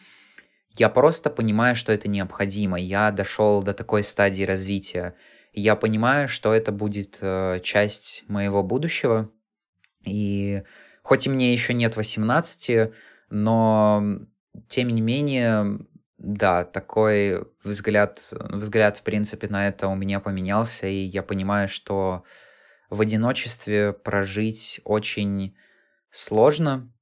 Я 0.76 0.90
просто 0.90 1.30
понимаю, 1.30 1.74
что 1.74 1.90
это 1.90 2.06
необходимо. 2.06 2.78
Я 2.78 3.10
дошел 3.12 3.62
до 3.62 3.72
такой 3.72 4.02
стадии 4.02 4.42
развития. 4.42 5.14
Я 5.58 5.74
понимаю, 5.74 6.28
что 6.28 6.52
это 6.52 6.70
будет 6.70 7.16
э, 7.22 7.60
часть 7.62 8.24
моего 8.28 8.62
будущего. 8.62 9.30
И 10.04 10.62
хоть 11.02 11.26
и 11.26 11.30
мне 11.30 11.54
еще 11.54 11.72
нет 11.72 11.96
18, 11.96 12.92
но 13.30 14.04
тем 14.68 14.88
не 14.88 15.00
менее, 15.00 15.78
да, 16.18 16.64
такой 16.64 17.46
взгляд, 17.64 18.22
взгляд, 18.32 18.98
в 18.98 19.02
принципе, 19.02 19.48
на 19.48 19.66
это 19.66 19.88
у 19.88 19.94
меня 19.94 20.20
поменялся, 20.20 20.88
и 20.88 21.04
я 21.04 21.22
понимаю, 21.22 21.70
что 21.70 22.24
в 22.90 23.00
одиночестве 23.00 23.94
прожить 23.94 24.82
очень 24.84 25.56
сложно, 26.10 26.92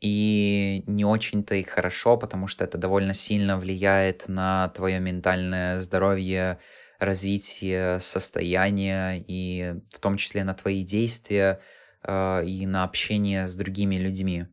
и 0.00 0.84
не 0.86 1.04
очень-то 1.04 1.54
и 1.54 1.62
хорошо, 1.62 2.16
потому 2.16 2.46
что 2.46 2.64
это 2.64 2.78
довольно 2.78 3.12
сильно 3.12 3.58
влияет 3.58 4.26
на 4.28 4.68
твое 4.68 4.98
ментальное 5.00 5.78
здоровье, 5.78 6.58
развитие, 7.00 7.98
состояние 8.00 9.24
и 9.26 9.74
в 9.92 9.98
том 9.98 10.16
числе 10.16 10.44
на 10.44 10.54
твои 10.54 10.84
действия 10.84 11.60
э, 12.02 12.44
и 12.44 12.66
на 12.66 12.84
общение 12.84 13.48
с 13.48 13.54
другими 13.54 13.96
людьми. 13.96 14.46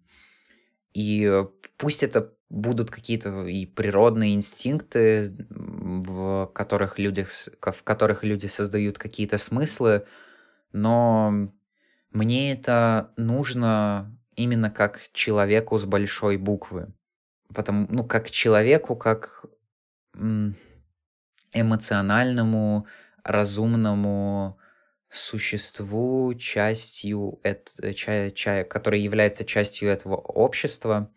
И 0.94 1.32
пусть 1.78 2.02
это 2.02 2.34
будут 2.50 2.90
какие-то 2.90 3.46
и 3.46 3.66
природные 3.66 4.34
инстинкты, 4.34 5.36
в 5.50 6.50
которых, 6.56 6.98
людях, 6.98 7.30
в 7.62 7.84
которых 7.84 8.24
люди 8.24 8.48
создают 8.48 8.98
какие-то 8.98 9.38
смыслы, 9.38 10.06
но 10.72 11.52
мне 12.12 12.54
это 12.54 13.12
нужно 13.18 14.18
именно 14.36 14.72
как 14.72 15.10
человеку 15.14 15.78
с 15.78 15.86
большой 15.86 16.38
буквы. 16.38 16.94
Потому, 17.54 17.88
ну, 17.90 18.04
как 18.04 18.32
человеку, 18.32 18.96
как 18.96 19.46
эмоциональному, 21.54 22.88
разумному 23.24 24.58
существу, 25.10 26.34
частью, 26.36 27.40
это, 27.44 27.94
ча, 27.94 28.32
ча, 28.32 28.64
который 28.64 29.02
является 29.02 29.46
частью 29.46 29.90
этого 29.90 30.16
общества. 30.16 31.10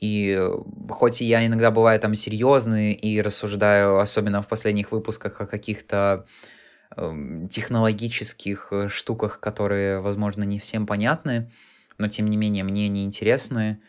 И 0.00 0.38
хоть 0.90 1.20
я 1.20 1.46
иногда 1.46 1.70
бываю 1.70 1.98
там 2.00 2.14
серьезный 2.14 2.92
и 2.92 3.20
рассуждаю, 3.22 3.98
особенно 3.98 4.42
в 4.42 4.48
последних 4.48 4.92
выпусках, 4.92 5.40
о 5.40 5.46
каких-то 5.46 6.26
э, 6.96 7.46
технологических 7.50 8.68
э, 8.72 8.88
штуках, 8.88 9.40
которые, 9.40 10.00
возможно, 10.00 10.42
не 10.44 10.58
всем 10.58 10.86
понятны, 10.86 11.50
но 11.98 12.08
тем 12.08 12.28
не 12.28 12.36
менее 12.36 12.64
мне 12.64 12.88
не 12.88 13.04
интересны. 13.04 13.80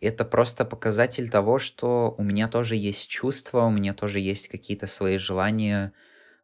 Это 0.00 0.24
просто 0.24 0.64
показатель 0.64 1.30
того, 1.30 1.58
что 1.58 2.14
у 2.18 2.22
меня 2.22 2.48
тоже 2.48 2.76
есть 2.76 3.08
чувства, 3.08 3.62
у 3.62 3.70
меня 3.70 3.94
тоже 3.94 4.20
есть 4.20 4.48
какие-то 4.48 4.86
свои 4.86 5.18
желания, 5.18 5.92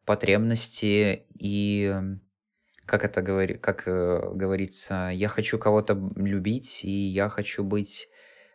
потребности 0.05 1.25
и 1.37 1.93
как 2.85 3.05
это 3.05 3.21
говори, 3.21 3.53
как 3.53 3.87
э, 3.87 4.31
говорится, 4.33 5.09
я 5.13 5.29
хочу 5.29 5.57
кого-то 5.57 5.97
любить 6.15 6.83
и 6.83 6.91
я 6.91 7.29
хочу 7.29 7.63
быть 7.63 8.09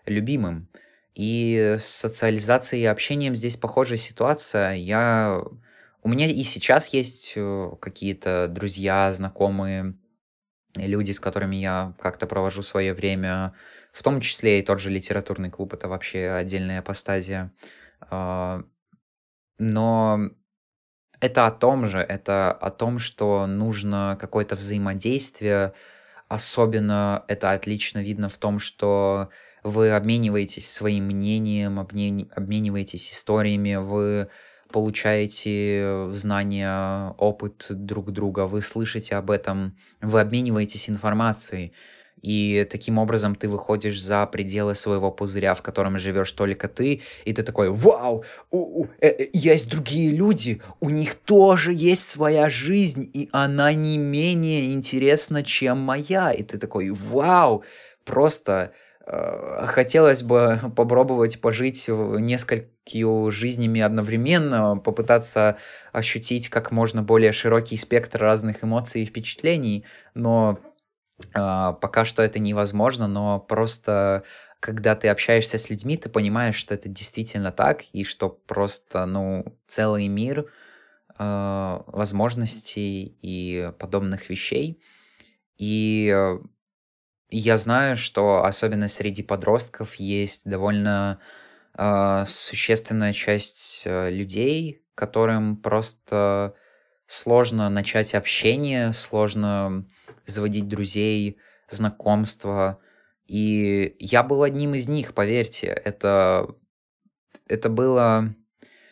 любимым. 0.04 0.68
И 1.14 1.76
с 1.78 1.86
социализацией 1.86 2.82
и 2.82 2.86
общением 2.86 3.34
здесь 3.34 3.56
похожая 3.56 3.96
ситуация. 3.96 4.72
Я... 4.72 5.40
У 6.02 6.08
меня 6.08 6.26
и 6.26 6.44
сейчас 6.44 6.88
есть 6.88 7.32
э, 7.36 7.70
какие-то 7.80 8.48
друзья, 8.48 9.10
знакомые, 9.12 9.94
люди, 10.82 11.12
с 11.12 11.20
которыми 11.20 11.56
я 11.56 11.94
как-то 12.00 12.26
провожу 12.26 12.62
свое 12.62 12.94
время, 12.94 13.54
в 13.92 14.02
том 14.02 14.20
числе 14.20 14.60
и 14.60 14.62
тот 14.62 14.80
же 14.80 14.90
литературный 14.90 15.50
клуб, 15.50 15.74
это 15.74 15.88
вообще 15.88 16.30
отдельная 16.30 16.80
апостазия. 16.80 17.52
А, 18.00 18.62
но 19.58 20.30
это 21.20 21.46
о 21.46 21.50
том 21.50 21.86
же, 21.86 21.98
это 21.98 22.52
о 22.52 22.70
том, 22.70 22.98
что 22.98 23.46
нужно 23.46 24.18
какое-то 24.20 24.54
взаимодействие, 24.54 25.72
особенно 26.28 27.24
это 27.28 27.52
отлично 27.52 28.00
видно 28.00 28.28
в 28.28 28.36
том, 28.36 28.58
что 28.58 29.30
вы 29.62 29.90
обмениваетесь 29.90 30.70
своим 30.70 31.06
мнением, 31.06 31.78
обмениваетесь 31.80 33.10
историями, 33.10 33.76
вы 33.76 34.28
получаете 34.70 36.08
знания, 36.14 37.14
опыт 37.18 37.66
друг 37.70 38.10
друга, 38.10 38.46
вы 38.46 38.62
слышите 38.62 39.16
об 39.16 39.30
этом, 39.30 39.76
вы 40.00 40.20
обмениваетесь 40.20 40.88
информацией. 40.90 41.72
И 42.22 42.66
таким 42.70 42.98
образом 42.98 43.34
ты 43.34 43.48
выходишь 43.48 44.02
за 44.02 44.26
пределы 44.26 44.74
своего 44.74 45.12
пузыря, 45.12 45.54
в 45.54 45.62
котором 45.62 45.98
живешь 45.98 46.32
только 46.32 46.66
ты, 46.66 47.02
и 47.24 47.32
ты 47.32 47.42
такой, 47.42 47.70
вау, 47.70 48.24
у, 48.50 48.82
у, 48.82 48.86
э, 49.00 49.08
э, 49.08 49.28
есть 49.32 49.68
другие 49.68 50.10
люди, 50.10 50.60
у 50.80 50.90
них 50.90 51.14
тоже 51.14 51.72
есть 51.72 52.08
своя 52.08 52.48
жизнь, 52.48 53.08
и 53.12 53.28
она 53.32 53.72
не 53.74 53.98
менее 53.98 54.72
интересна, 54.72 55.44
чем 55.44 55.78
моя. 55.78 56.32
И 56.32 56.42
ты 56.42 56.58
такой, 56.58 56.90
вау, 56.90 57.64
просто 58.04 58.72
Э, 59.06 59.66
хотелось 59.66 60.22
бы 60.22 60.60
попробовать 60.74 61.40
пожить 61.40 61.86
несколькими 61.88 62.70
жизнями 63.30 63.80
одновременно, 63.80 64.76
попытаться 64.78 65.58
ощутить 65.92 66.48
как 66.48 66.70
можно 66.70 67.02
более 67.02 67.32
широкий 67.32 67.76
спектр 67.76 68.20
разных 68.20 68.64
эмоций 68.64 69.02
и 69.02 69.06
впечатлений, 69.06 69.84
но 70.14 70.58
э, 71.34 71.74
пока 71.80 72.04
что 72.04 72.22
это 72.22 72.38
невозможно, 72.38 73.08
но 73.08 73.40
просто 73.40 74.24
когда 74.60 74.96
ты 74.96 75.08
общаешься 75.08 75.58
с 75.58 75.70
людьми, 75.70 75.96
ты 75.96 76.08
понимаешь, 76.08 76.56
что 76.56 76.74
это 76.74 76.88
действительно 76.88 77.52
так, 77.52 77.84
и 77.92 78.04
что 78.04 78.28
просто, 78.28 79.06
ну, 79.06 79.44
целый 79.68 80.08
мир 80.08 80.50
э, 81.18 81.80
возможностей 81.86 83.16
и 83.22 83.72
подобных 83.78 84.28
вещей. 84.30 84.80
И 85.58 86.10
э, 86.12 86.38
я 87.30 87.58
знаю, 87.58 87.96
что 87.96 88.44
особенно 88.44 88.88
среди 88.88 89.22
подростков 89.22 89.96
есть 89.96 90.42
довольно 90.44 91.18
существенная 92.26 93.12
часть 93.12 93.82
э, 93.84 94.10
людей, 94.10 94.82
которым 94.94 95.56
просто 95.56 96.54
сложно 97.06 97.68
начать 97.68 98.14
общение, 98.14 98.92
сложно 98.92 99.86
заводить 100.24 100.68
друзей, 100.68 101.38
знакомства. 101.68 102.80
И 103.26 103.96
я 103.98 104.22
был 104.22 104.42
одним 104.42 104.74
из 104.74 104.88
них, 104.88 105.14
поверьте. 105.14 105.66
Это, 105.66 106.54
это 107.48 107.68
было... 107.68 108.34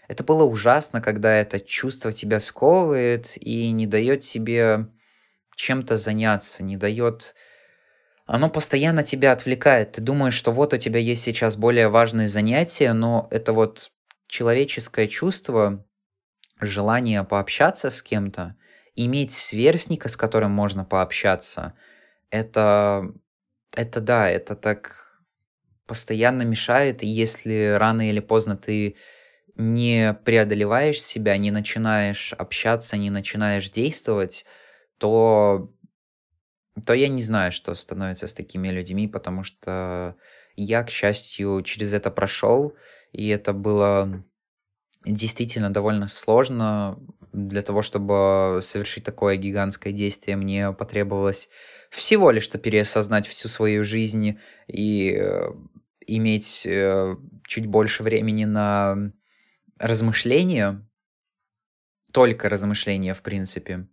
Это 0.06 0.22
было 0.22 0.44
ужасно, 0.44 1.00
когда 1.00 1.32
это 1.32 1.58
чувство 1.58 2.12
тебя 2.12 2.38
сковывает 2.38 3.38
и 3.40 3.70
не 3.70 3.86
дает 3.86 4.20
тебе 4.20 4.88
чем-то 5.56 5.96
заняться, 5.96 6.62
не 6.62 6.76
дает 6.76 7.34
оно 8.26 8.48
постоянно 8.48 9.02
тебя 9.02 9.32
отвлекает. 9.32 9.92
Ты 9.92 10.00
думаешь, 10.00 10.34
что 10.34 10.52
вот 10.52 10.72
у 10.72 10.78
тебя 10.78 10.98
есть 10.98 11.22
сейчас 11.22 11.56
более 11.56 11.88
важные 11.88 12.28
занятия, 12.28 12.92
но 12.92 13.28
это 13.30 13.52
вот 13.52 13.90
человеческое 14.26 15.08
чувство, 15.08 15.84
желание 16.60 17.24
пообщаться 17.24 17.90
с 17.90 18.02
кем-то, 18.02 18.56
иметь 18.94 19.32
сверстника, 19.32 20.08
с 20.08 20.16
которым 20.16 20.52
можно 20.52 20.84
пообщаться, 20.84 21.74
это, 22.30 23.12
это 23.76 24.00
да, 24.00 24.28
это 24.28 24.54
так 24.56 25.20
постоянно 25.86 26.42
мешает, 26.42 27.02
и 27.02 27.06
если 27.06 27.76
рано 27.78 28.08
или 28.08 28.20
поздно 28.20 28.56
ты 28.56 28.96
не 29.56 30.14
преодолеваешь 30.24 31.00
себя, 31.00 31.36
не 31.36 31.50
начинаешь 31.50 32.32
общаться, 32.32 32.96
не 32.96 33.10
начинаешь 33.10 33.70
действовать, 33.70 34.46
то 34.98 35.70
то 36.86 36.92
я 36.92 37.08
не 37.08 37.22
знаю, 37.22 37.52
что 37.52 37.74
становится 37.74 38.26
с 38.26 38.32
такими 38.32 38.68
людьми, 38.68 39.06
потому 39.06 39.44
что 39.44 40.16
я, 40.56 40.82
к 40.82 40.90
счастью, 40.90 41.62
через 41.62 41.92
это 41.92 42.10
прошел, 42.10 42.74
и 43.12 43.28
это 43.28 43.52
было 43.52 44.24
действительно 45.04 45.72
довольно 45.72 46.08
сложно. 46.08 46.98
Для 47.32 47.62
того, 47.62 47.82
чтобы 47.82 48.60
совершить 48.62 49.04
такое 49.04 49.36
гигантское 49.36 49.92
действие, 49.92 50.36
мне 50.36 50.72
потребовалось 50.72 51.48
всего 51.90 52.30
лишь 52.30 52.44
что 52.44 52.58
переосознать 52.58 53.26
всю 53.26 53.48
свою 53.48 53.84
жизнь 53.84 54.38
и 54.68 55.16
э, 55.16 55.52
иметь 56.06 56.64
э, 56.66 57.16
чуть 57.46 57.66
больше 57.66 58.02
времени 58.02 58.44
на 58.44 59.12
размышления, 59.78 60.86
только 62.12 62.48
размышления, 62.48 63.14
в 63.14 63.22
принципе. 63.22 63.88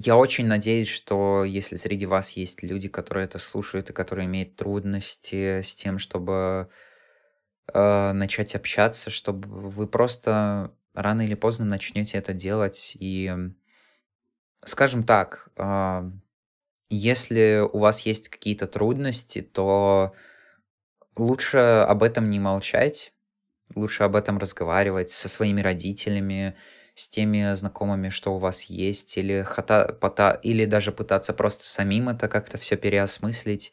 Я 0.00 0.16
очень 0.16 0.46
надеюсь, 0.46 0.86
что 0.86 1.42
если 1.42 1.74
среди 1.74 2.06
вас 2.06 2.30
есть 2.30 2.62
люди, 2.62 2.88
которые 2.88 3.24
это 3.24 3.40
слушают 3.40 3.90
и 3.90 3.92
которые 3.92 4.26
имеют 4.26 4.54
трудности 4.54 5.60
с 5.60 5.74
тем, 5.74 5.98
чтобы 5.98 6.68
э, 7.74 8.12
начать 8.12 8.54
общаться, 8.54 9.10
чтобы 9.10 9.48
вы 9.48 9.88
просто 9.88 10.72
рано 10.94 11.22
или 11.22 11.34
поздно 11.34 11.64
начнете 11.64 12.16
это 12.16 12.32
делать. 12.32 12.96
И, 13.00 13.34
скажем 14.64 15.02
так, 15.02 15.48
э, 15.56 16.12
если 16.88 17.64
у 17.72 17.80
вас 17.80 18.02
есть 18.02 18.28
какие-то 18.28 18.68
трудности, 18.68 19.42
то 19.42 20.14
лучше 21.16 21.58
об 21.58 22.04
этом 22.04 22.28
не 22.28 22.38
молчать, 22.38 23.12
лучше 23.74 24.04
об 24.04 24.14
этом 24.14 24.38
разговаривать 24.38 25.10
со 25.10 25.28
своими 25.28 25.60
родителями, 25.60 26.56
с 26.98 27.08
теми 27.08 27.54
знакомыми, 27.54 28.08
что 28.08 28.34
у 28.34 28.38
вас 28.38 28.64
есть, 28.64 29.16
или, 29.16 29.42
хата, 29.42 29.96
пота, 30.00 30.32
или 30.42 30.64
даже 30.64 30.90
пытаться 30.90 31.32
просто 31.32 31.64
самим 31.64 32.08
это 32.08 32.26
как-то 32.26 32.58
все 32.58 32.76
переосмыслить. 32.76 33.72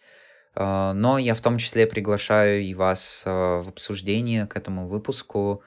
А, 0.53 0.93
но 0.93 1.17
я 1.17 1.33
в 1.33 1.41
том 1.41 1.57
числе 1.57 1.87
приглашаю 1.87 2.61
и 2.61 2.75
вас 2.75 3.23
а, 3.25 3.61
в 3.61 3.69
обсуждение 3.69 4.45
к 4.45 4.55
этому 4.55 4.87
выпуску 4.87 5.63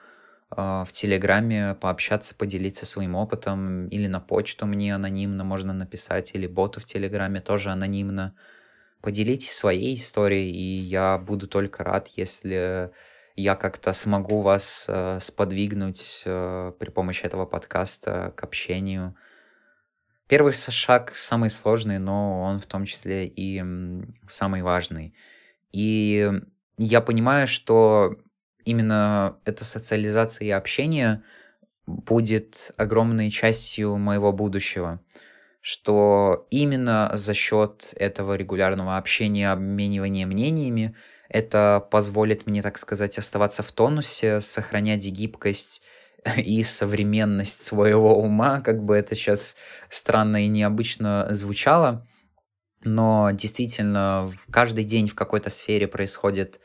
а, 0.49 0.85
в 0.85 0.93
Телеграме, 0.93 1.75
пообщаться, 1.75 2.33
поделиться 2.33 2.85
своим 2.85 3.15
опытом, 3.15 3.89
или 3.89 4.07
на 4.07 4.21
почту 4.21 4.65
мне 4.65 4.95
анонимно 4.95 5.43
можно 5.43 5.73
написать, 5.73 6.31
или 6.35 6.47
боту 6.47 6.79
в 6.79 6.85
Телеграме 6.85 7.41
тоже 7.41 7.71
анонимно. 7.71 8.35
Поделитесь 9.01 9.51
своей 9.51 9.95
историей, 9.95 10.49
и 10.51 10.79
я 10.79 11.17
буду 11.17 11.47
только 11.47 11.83
рад, 11.83 12.07
если 12.15 12.91
я 13.41 13.55
как-то 13.55 13.93
смогу 13.93 14.41
вас 14.41 14.85
э, 14.87 15.19
сподвигнуть 15.21 16.23
э, 16.25 16.73
при 16.77 16.89
помощи 16.89 17.23
этого 17.23 17.45
подкаста 17.45 18.33
к 18.35 18.43
общению. 18.43 19.15
Первый 20.27 20.53
шаг 20.53 21.15
самый 21.15 21.49
сложный, 21.49 21.99
но 21.99 22.41
он 22.41 22.59
в 22.59 22.65
том 22.65 22.85
числе 22.85 23.27
и 23.27 23.63
самый 24.27 24.61
важный. 24.61 25.13
И 25.71 26.31
я 26.77 27.01
понимаю, 27.01 27.47
что 27.47 28.17
именно 28.65 29.39
эта 29.45 29.65
социализация 29.65 30.47
и 30.47 30.51
общение 30.51 31.23
будет 31.87 32.71
огромной 32.77 33.31
частью 33.31 33.97
моего 33.97 34.31
будущего 34.31 34.99
что 35.61 36.47
именно 36.51 37.11
за 37.13 37.33
счет 37.33 37.93
этого 37.97 38.35
регулярного 38.35 38.97
общения, 38.97 39.51
обменивания 39.51 40.25
мнениями, 40.25 40.95
это 41.29 41.87
позволит 41.91 42.47
мне, 42.47 42.61
так 42.61 42.77
сказать, 42.77 43.17
оставаться 43.17 43.63
в 43.63 43.71
тонусе, 43.71 44.41
сохранять 44.41 45.05
гибкость 45.05 45.81
и 46.37 46.63
современность 46.63 47.65
своего 47.65 48.19
ума, 48.19 48.61
как 48.61 48.83
бы 48.83 48.95
это 48.95 49.15
сейчас 49.15 49.55
странно 49.89 50.43
и 50.43 50.47
необычно 50.47 51.27
звучало, 51.31 52.07
но 52.83 53.29
действительно 53.31 54.31
каждый 54.51 54.83
день 54.83 55.07
в 55.07 55.15
какой-то 55.15 55.49
сфере 55.49 55.87
происходит 55.87 56.59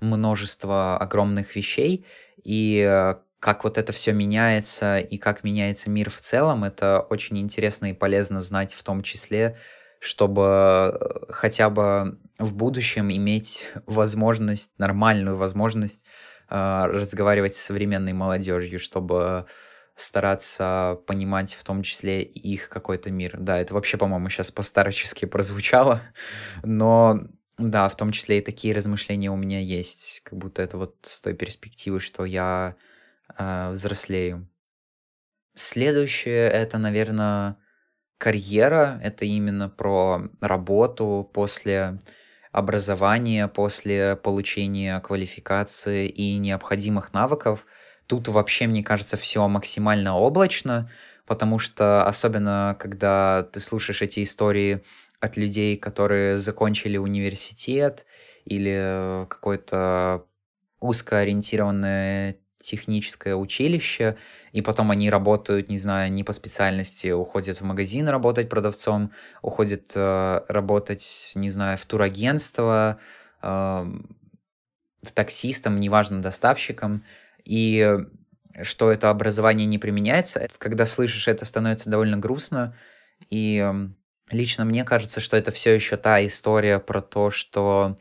множество 0.00 0.96
огромных 0.98 1.54
вещей, 1.56 2.06
и 2.42 2.84
э, 2.88 3.16
как 3.40 3.64
вот 3.64 3.78
это 3.78 3.92
все 3.92 4.12
меняется 4.12 4.98
и 4.98 5.16
как 5.18 5.44
меняется 5.44 5.90
мир 5.90 6.10
в 6.10 6.20
целом, 6.20 6.64
это 6.64 7.00
очень 7.00 7.38
интересно 7.38 7.90
и 7.90 7.94
полезно 7.94 8.40
знать 8.40 8.72
в 8.72 8.82
том 8.82 9.02
числе, 9.02 9.56
чтобы 10.00 10.98
э, 11.00 11.32
хотя 11.32 11.70
бы 11.70 12.18
в 12.38 12.54
будущем 12.54 13.10
иметь 13.10 13.68
возможность, 13.86 14.70
нормальную 14.78 15.36
возможность 15.36 16.04
э, 16.48 16.84
разговаривать 16.86 17.56
с 17.56 17.62
современной 17.62 18.12
молодежью, 18.12 18.78
чтобы 18.78 19.46
стараться 19.96 21.00
понимать 21.06 21.54
в 21.54 21.64
том 21.64 21.82
числе 21.82 22.22
их 22.22 22.68
какой-то 22.68 23.10
мир. 23.10 23.36
Да, 23.38 23.58
это 23.58 23.74
вообще, 23.74 23.96
по-моему, 23.96 24.28
сейчас 24.28 24.52
постарочески 24.52 25.24
прозвучало, 25.24 26.02
но 26.62 27.20
да, 27.58 27.88
в 27.88 27.96
том 27.96 28.12
числе 28.12 28.38
и 28.38 28.42
такие 28.42 28.72
размышления 28.72 29.30
у 29.32 29.36
меня 29.36 29.58
есть, 29.58 30.20
как 30.22 30.38
будто 30.38 30.62
это 30.62 30.78
вот 30.78 30.96
с 31.02 31.20
той 31.20 31.34
перспективы, 31.34 31.98
что 31.98 32.24
я 32.24 32.76
э, 33.36 33.70
взрослею. 33.70 34.48
Следующее 35.56 36.48
это, 36.48 36.78
наверное, 36.78 37.56
карьера. 38.18 39.00
Это 39.02 39.24
именно 39.24 39.68
про 39.68 40.22
работу 40.40 41.28
после 41.32 41.98
образования, 42.52 43.48
после 43.48 44.16
получения 44.16 45.00
квалификации 45.00 46.08
и 46.08 46.36
необходимых 46.38 47.12
навыков. 47.12 47.66
Тут 48.06 48.28
вообще, 48.28 48.66
мне 48.66 48.82
кажется, 48.82 49.16
все 49.16 49.46
максимально 49.48 50.16
облачно, 50.16 50.90
потому 51.26 51.58
что 51.58 52.04
особенно, 52.06 52.76
когда 52.80 53.42
ты 53.44 53.60
слушаешь 53.60 54.02
эти 54.02 54.22
истории 54.22 54.82
от 55.20 55.36
людей, 55.36 55.76
которые 55.76 56.36
закончили 56.38 56.96
университет 56.96 58.06
или 58.44 59.26
какое-то 59.28 60.26
узкоориентированное 60.80 62.38
техническое 62.60 63.34
училище, 63.34 64.16
и 64.52 64.62
потом 64.62 64.90
они 64.90 65.10
работают, 65.10 65.68
не 65.68 65.78
знаю, 65.78 66.12
не 66.12 66.24
по 66.24 66.32
специальности, 66.32 67.10
уходят 67.10 67.60
в 67.60 67.64
магазин 67.64 68.08
работать 68.08 68.48
продавцом, 68.48 69.12
уходят 69.42 69.92
э, 69.94 70.40
работать, 70.48 71.32
не 71.34 71.50
знаю, 71.50 71.78
в 71.78 71.84
турагентство, 71.86 72.98
э, 73.42 73.46
в 73.46 75.12
таксистом, 75.14 75.78
неважно, 75.80 76.20
доставщиком, 76.20 77.04
и 77.44 77.98
что 78.62 78.90
это 78.90 79.10
образование 79.10 79.66
не 79.66 79.78
применяется. 79.78 80.46
Когда 80.58 80.86
слышишь 80.86 81.28
это, 81.28 81.44
становится 81.44 81.90
довольно 81.90 82.16
грустно, 82.16 82.74
и 83.30 83.64
лично 84.30 84.64
мне 84.64 84.84
кажется, 84.84 85.20
что 85.20 85.36
это 85.36 85.50
все 85.52 85.74
еще 85.74 85.96
та 85.96 86.24
история 86.26 86.78
про 86.78 87.00
то, 87.00 87.30
что 87.30 87.96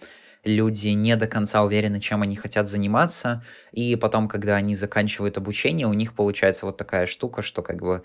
люди 0.48 0.90
не 0.90 1.16
до 1.16 1.28
конца 1.28 1.64
уверены, 1.64 2.00
чем 2.00 2.22
они 2.22 2.36
хотят 2.36 2.68
заниматься, 2.68 3.44
и 3.72 3.96
потом, 3.96 4.28
когда 4.28 4.56
они 4.56 4.76
заканчивают 4.76 5.38
обучение, 5.38 5.88
у 5.88 5.94
них 5.94 6.14
получается 6.14 6.66
вот 6.66 6.78
такая 6.78 7.06
штука, 7.06 7.42
что 7.42 7.62
как 7.62 7.82
бы 7.82 8.04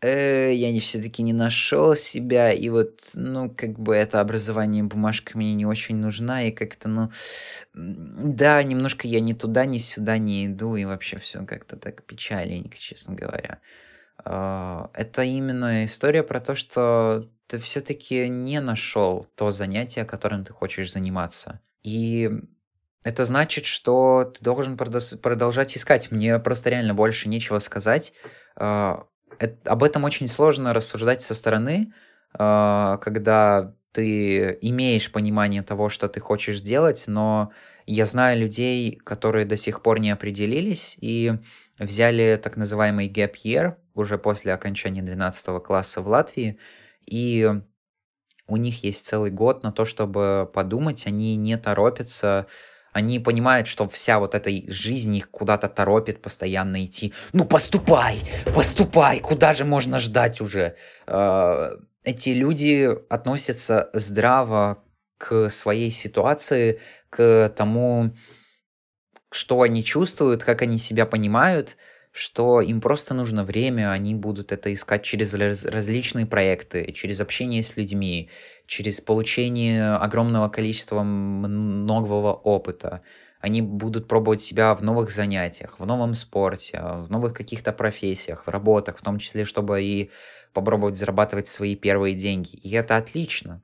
э, 0.00 0.52
я 0.54 0.72
не 0.72 0.80
все-таки 0.80 1.22
не 1.22 1.32
нашел 1.32 1.94
себя, 1.94 2.52
и 2.52 2.68
вот, 2.68 3.10
ну, 3.14 3.50
как 3.50 3.78
бы 3.78 3.94
это 3.94 4.20
образование 4.20 4.82
бумажка 4.82 5.38
мне 5.38 5.54
не 5.54 5.66
очень 5.66 5.96
нужна, 5.96 6.44
и 6.44 6.50
как-то, 6.50 6.88
ну, 6.88 7.10
да, 7.74 8.62
немножко 8.62 9.06
я 9.06 9.20
ни 9.20 9.32
туда, 9.32 9.64
ни 9.66 9.78
сюда 9.78 10.18
не 10.18 10.46
иду, 10.46 10.76
и 10.76 10.84
вообще 10.84 11.18
все 11.18 11.44
как-то 11.44 11.76
так 11.76 12.04
печаленько, 12.04 12.76
честно 12.78 13.14
говоря. 13.14 13.60
А, 14.24 14.90
это 14.94 15.22
именно 15.22 15.84
история 15.84 16.22
про 16.22 16.40
то, 16.40 16.54
что 16.54 17.28
ты 17.46 17.58
все-таки 17.58 18.28
не 18.28 18.60
нашел 18.60 19.26
то 19.36 19.50
занятие, 19.50 20.04
которым 20.04 20.44
ты 20.44 20.52
хочешь 20.52 20.92
заниматься. 20.92 21.60
И 21.82 22.30
это 23.04 23.24
значит, 23.24 23.66
что 23.66 24.32
ты 24.36 24.44
должен 24.44 24.76
продолжать 24.76 25.76
искать. 25.76 26.10
Мне 26.10 26.38
просто 26.38 26.70
реально 26.70 26.94
больше 26.94 27.28
нечего 27.28 27.58
сказать. 27.58 28.12
А, 28.56 29.06
об 29.64 29.82
этом 29.82 30.04
очень 30.04 30.28
сложно 30.28 30.72
рассуждать 30.72 31.22
со 31.22 31.34
стороны, 31.34 31.92
а, 32.34 32.98
когда 32.98 33.74
ты 33.92 34.58
имеешь 34.62 35.10
понимание 35.12 35.62
того, 35.62 35.88
что 35.88 36.08
ты 36.08 36.20
хочешь 36.20 36.60
делать, 36.60 37.04
но 37.06 37.52
я 37.86 38.06
знаю 38.06 38.40
людей, 38.40 38.96
которые 38.96 39.44
до 39.44 39.56
сих 39.56 39.82
пор 39.82 40.00
не 40.00 40.10
определились 40.10 40.96
и 41.00 41.34
взяли 41.78 42.40
так 42.42 42.56
называемый 42.56 43.10
gap 43.10 43.34
year 43.44 43.74
уже 43.94 44.16
после 44.16 44.54
окончания 44.54 45.02
12 45.02 45.60
класса 45.62 46.00
в 46.00 46.08
Латвии, 46.08 46.58
и 47.06 47.50
у 48.52 48.56
них 48.56 48.84
есть 48.84 49.06
целый 49.06 49.30
год 49.30 49.62
на 49.62 49.72
то, 49.72 49.86
чтобы 49.86 50.48
подумать, 50.52 51.06
они 51.06 51.36
не 51.36 51.56
торопятся, 51.56 52.46
они 52.92 53.18
понимают, 53.18 53.66
что 53.66 53.88
вся 53.88 54.18
вот 54.18 54.34
эта 54.34 54.50
жизнь 54.70 55.16
их 55.16 55.30
куда-то 55.30 55.70
торопит 55.70 56.20
постоянно 56.20 56.84
идти. 56.84 57.14
Ну, 57.32 57.46
поступай, 57.46 58.20
поступай, 58.54 59.20
куда 59.20 59.54
же 59.54 59.64
можно 59.64 59.98
ждать 59.98 60.42
уже? 60.42 60.76
А, 61.06 61.78
эти 62.04 62.28
люди 62.28 62.90
относятся 63.08 63.88
здраво 63.94 64.84
к 65.16 65.48
своей 65.48 65.90
ситуации, 65.90 66.78
к 67.08 67.48
тому, 67.56 68.10
что 69.30 69.62
они 69.62 69.82
чувствуют, 69.82 70.44
как 70.44 70.60
они 70.60 70.76
себя 70.76 71.06
понимают– 71.06 71.78
что 72.12 72.60
им 72.60 72.82
просто 72.82 73.14
нужно 73.14 73.42
время, 73.42 73.90
они 73.90 74.14
будут 74.14 74.52
это 74.52 74.72
искать 74.72 75.02
через 75.02 75.32
раз, 75.32 75.64
различные 75.64 76.26
проекты, 76.26 76.92
через 76.92 77.20
общение 77.20 77.62
с 77.62 77.76
людьми, 77.76 78.28
через 78.66 79.00
получение 79.00 79.94
огромного 79.94 80.48
количества 80.48 81.02
нового 81.02 82.34
опыта. 82.34 83.02
Они 83.40 83.62
будут 83.62 84.08
пробовать 84.08 84.42
себя 84.42 84.74
в 84.74 84.82
новых 84.82 85.10
занятиях, 85.10 85.80
в 85.80 85.86
новом 85.86 86.14
спорте, 86.14 86.80
в 86.80 87.10
новых 87.10 87.32
каких-то 87.34 87.72
профессиях, 87.72 88.46
в 88.46 88.50
работах, 88.50 88.98
в 88.98 89.02
том 89.02 89.18
числе, 89.18 89.46
чтобы 89.46 89.82
и 89.82 90.10
попробовать 90.52 90.98
зарабатывать 90.98 91.48
свои 91.48 91.74
первые 91.74 92.14
деньги. 92.14 92.54
И 92.56 92.70
это 92.72 92.98
отлично. 92.98 93.62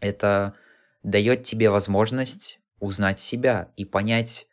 Это 0.00 0.54
дает 1.02 1.42
тебе 1.42 1.70
возможность 1.70 2.60
узнать 2.78 3.18
себя 3.18 3.72
и 3.76 3.84
понять, 3.84 4.46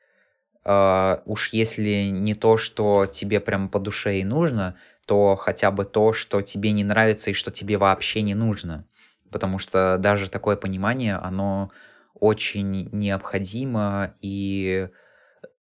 Uh, 0.65 1.21
уж 1.25 1.53
если 1.53 2.05
не 2.05 2.33
то, 2.33 2.57
что 2.57 3.05
тебе 3.05 3.39
прям 3.39 3.69
по 3.69 3.79
душе 3.79 4.19
и 4.19 4.23
нужно, 4.23 4.75
то 5.05 5.35
хотя 5.35 5.69
бы 5.69 5.85
то, 5.85 6.11
что 6.11 6.41
тебе 6.41 6.71
не 6.71 6.83
нравится 6.83 7.29
и 7.29 7.33
что 7.33 7.51
тебе 7.51 7.77
вообще 7.77 8.23
не 8.23 8.33
нужно. 8.33 8.87
Потому 9.31 9.59
что 9.59 9.97
даже 9.99 10.29
такое 10.29 10.55
понимание, 10.55 11.17
оно 11.17 11.71
очень 12.15 12.89
необходимо 12.91 14.15
и 14.21 14.89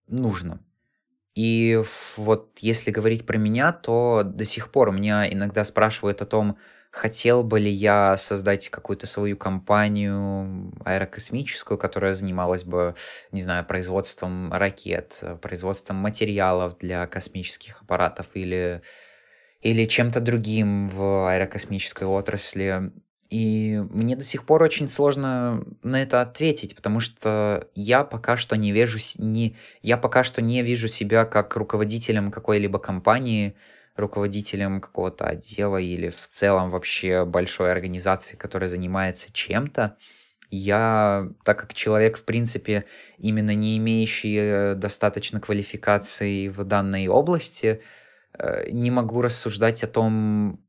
нужно. 0.07 0.59
И 1.35 1.81
вот 2.17 2.57
если 2.59 2.91
говорить 2.91 3.25
про 3.25 3.37
меня, 3.37 3.71
то 3.71 4.23
до 4.25 4.43
сих 4.43 4.71
пор 4.71 4.91
меня 4.91 5.31
иногда 5.31 5.63
спрашивают 5.63 6.21
о 6.21 6.25
том, 6.25 6.57
хотел 6.91 7.43
бы 7.43 7.59
ли 7.59 7.71
я 7.71 8.17
создать 8.17 8.69
какую-то 8.69 9.07
свою 9.07 9.37
компанию 9.37 10.73
аэрокосмическую, 10.85 11.77
которая 11.77 12.13
занималась 12.13 12.63
бы, 12.63 12.95
не 13.31 13.41
знаю, 13.41 13.65
производством 13.65 14.51
ракет, 14.51 15.23
производством 15.41 15.97
материалов 15.97 16.77
для 16.79 17.05
космических 17.07 17.81
аппаратов 17.81 18.27
или, 18.33 18.81
или 19.61 19.85
чем-то 19.85 20.19
другим 20.19 20.89
в 20.89 21.29
аэрокосмической 21.29 22.07
отрасли. 22.07 22.91
И 23.29 23.79
мне 23.91 24.15
до 24.15 24.23
сих 24.23 24.43
пор 24.43 24.63
очень 24.63 24.87
сложно 24.87 25.63
на 25.83 26.01
это 26.01 26.21
ответить, 26.21 26.75
потому 26.75 26.99
что 26.99 27.67
я 27.75 28.03
пока 28.03 28.37
что 28.37 28.57
не 28.57 28.71
вижу, 28.71 28.97
не, 29.19 29.55
я 29.83 29.97
пока 29.97 30.23
что 30.23 30.41
не 30.41 30.63
вижу 30.63 30.87
себя 30.87 31.25
как 31.25 31.55
руководителем 31.55 32.31
какой-либо 32.31 32.79
компании, 32.79 33.55
руководителем 33.99 34.81
какого-то 34.81 35.25
отдела 35.25 35.77
или 35.77 36.09
в 36.09 36.27
целом 36.29 36.69
вообще 36.71 37.25
большой 37.25 37.71
организации, 37.71 38.35
которая 38.37 38.69
занимается 38.69 39.31
чем-то. 39.33 39.97
я, 40.51 41.29
так 41.43 41.59
как 41.59 41.73
человек, 41.73 42.17
в 42.17 42.23
принципе, 42.25 42.85
именно 43.19 43.53
не 43.55 43.77
имеющий 43.77 44.35
э, 44.37 44.75
достаточно 44.75 45.39
квалификации 45.39 46.49
в 46.49 46.63
данной 46.63 47.07
области, 47.07 47.81
э, 48.33 48.69
не 48.71 48.91
могу 48.91 49.21
рассуждать 49.21 49.83
о 49.83 49.87
том, 49.87 50.59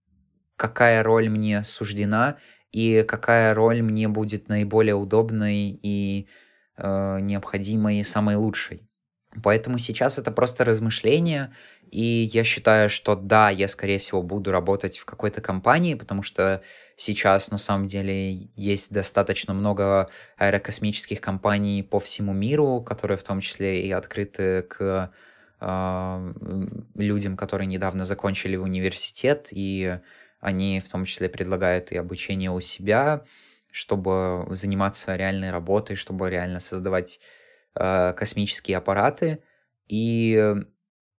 какая 0.56 1.02
роль 1.02 1.30
мне 1.30 1.64
суждена 1.64 2.36
и 2.72 3.02
какая 3.02 3.54
роль 3.54 3.82
мне 3.82 4.08
будет 4.08 4.48
наиболее 4.48 4.94
удобной 4.94 5.78
и 5.82 6.28
э, 6.76 7.20
необходимой 7.20 8.00
и 8.00 8.04
самой 8.04 8.36
лучшей. 8.36 8.89
Поэтому 9.44 9.78
сейчас 9.78 10.18
это 10.18 10.32
просто 10.32 10.64
размышление, 10.64 11.52
и 11.92 12.28
я 12.32 12.42
считаю, 12.42 12.88
что 12.88 13.14
да, 13.14 13.48
я, 13.50 13.68
скорее 13.68 14.00
всего, 14.00 14.22
буду 14.22 14.50
работать 14.50 14.98
в 14.98 15.04
какой-то 15.04 15.40
компании, 15.40 15.94
потому 15.94 16.24
что 16.24 16.62
сейчас, 16.96 17.52
на 17.52 17.58
самом 17.58 17.86
деле, 17.86 18.48
есть 18.56 18.92
достаточно 18.92 19.54
много 19.54 20.08
аэрокосмических 20.36 21.20
компаний 21.20 21.84
по 21.84 22.00
всему 22.00 22.32
миру, 22.32 22.82
которые 22.82 23.18
в 23.18 23.22
том 23.22 23.40
числе 23.40 23.82
и 23.86 23.92
открыты 23.92 24.62
к 24.62 25.12
э, 25.60 26.32
людям, 26.96 27.36
которые 27.36 27.68
недавно 27.68 28.04
закончили 28.04 28.56
университет, 28.56 29.48
и 29.52 30.00
они 30.40 30.80
в 30.80 30.88
том 30.88 31.04
числе 31.04 31.28
предлагают 31.28 31.92
и 31.92 31.96
обучение 31.96 32.50
у 32.50 32.60
себя, 32.60 33.22
чтобы 33.70 34.46
заниматься 34.50 35.14
реальной 35.14 35.52
работой, 35.52 35.94
чтобы 35.94 36.30
реально 36.30 36.58
создавать 36.58 37.20
космические 38.16 38.76
аппараты. 38.76 39.42
И 39.88 40.54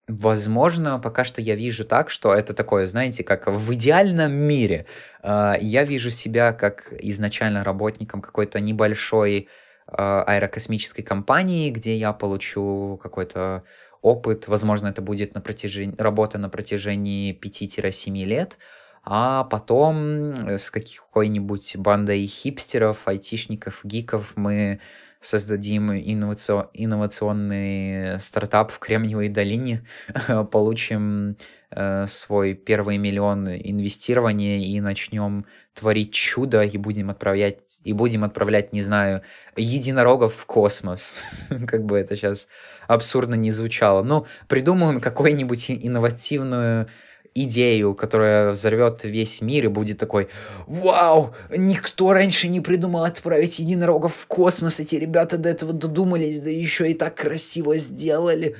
Возможно, 0.07 0.99
пока 0.99 1.23
что 1.23 1.41
я 1.41 1.55
вижу 1.55 1.85
так, 1.85 2.09
что 2.09 2.33
это 2.33 2.53
такое, 2.53 2.85
знаете, 2.87 3.23
как 3.23 3.47
в 3.47 3.73
идеальном 3.73 4.33
мире. 4.33 4.85
Э, 5.23 5.53
я 5.61 5.83
вижу 5.85 6.09
себя 6.09 6.51
как 6.51 6.91
изначально 6.99 7.63
работником 7.63 8.21
какой-то 8.21 8.59
небольшой 8.59 9.47
э, 9.87 9.93
аэрокосмической 9.95 11.03
компании, 11.03 11.71
где 11.71 11.95
я 11.95 12.11
получу 12.11 12.99
какой-то 13.01 13.63
опыт. 14.01 14.49
Возможно, 14.49 14.87
это 14.87 15.01
будет 15.01 15.33
на 15.33 15.39
протяжении, 15.39 15.95
работа 15.97 16.37
на 16.37 16.49
протяжении 16.49 17.33
5-7 17.33 18.25
лет. 18.25 18.57
А 19.03 19.45
потом 19.45 20.57
с 20.57 20.69
какой-нибудь 20.71 21.77
бандой 21.77 22.25
хипстеров, 22.25 23.07
айтишников, 23.07 23.79
гиков 23.83 24.33
мы 24.35 24.81
создадим 25.21 25.91
инновацион, 25.91 26.67
инновационный 26.73 28.19
стартап 28.19 28.71
в 28.71 28.79
Кремниевой 28.79 29.29
долине, 29.29 29.85
получим 30.51 31.37
э, 31.69 32.07
свой 32.07 32.55
первый 32.55 32.97
миллион 32.97 33.47
инвестирования 33.47 34.57
и 34.57 34.81
начнем 34.81 35.45
творить 35.73 36.11
чудо 36.11 36.63
и 36.63 36.77
будем 36.77 37.11
отправлять 37.11 37.59
и 37.83 37.93
будем 37.93 38.23
отправлять, 38.23 38.73
не 38.73 38.81
знаю, 38.81 39.21
единорогов 39.55 40.35
в 40.35 40.45
космос. 40.45 41.15
как 41.67 41.85
бы 41.85 41.99
это 41.99 42.15
сейчас 42.17 42.47
абсурдно 42.87 43.35
не 43.35 43.51
звучало. 43.51 44.03
Ну, 44.03 44.25
придумаем 44.47 44.99
какую-нибудь 44.99 45.69
инновативную 45.69 46.87
идею, 47.33 47.95
которая 47.95 48.51
взорвет 48.51 49.03
весь 49.03 49.41
мир 49.41 49.65
и 49.65 49.67
будет 49.69 49.97
такой, 49.97 50.29
вау, 50.67 51.33
никто 51.55 52.13
раньше 52.13 52.47
не 52.47 52.61
придумал 52.61 53.03
отправить 53.03 53.59
единорогов 53.59 54.15
в 54.15 54.27
космос, 54.27 54.79
эти 54.79 54.95
ребята 54.95 55.37
до 55.37 55.49
этого 55.49 55.73
додумались, 55.73 56.39
да 56.39 56.49
еще 56.49 56.89
и 56.89 56.93
так 56.93 57.15
красиво 57.15 57.77
сделали. 57.77 58.55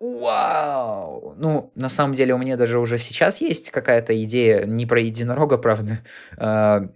Вау! 0.00 1.34
Ну, 1.36 1.72
на 1.74 1.88
самом 1.88 2.14
деле 2.14 2.34
у 2.34 2.38
меня 2.38 2.56
даже 2.56 2.78
уже 2.78 2.98
сейчас 2.98 3.40
есть 3.40 3.70
какая-то 3.70 4.20
идея, 4.24 4.64
не 4.64 4.86
про 4.86 5.00
единорога, 5.00 5.58
правда, 5.58 6.00
а, 6.36 6.88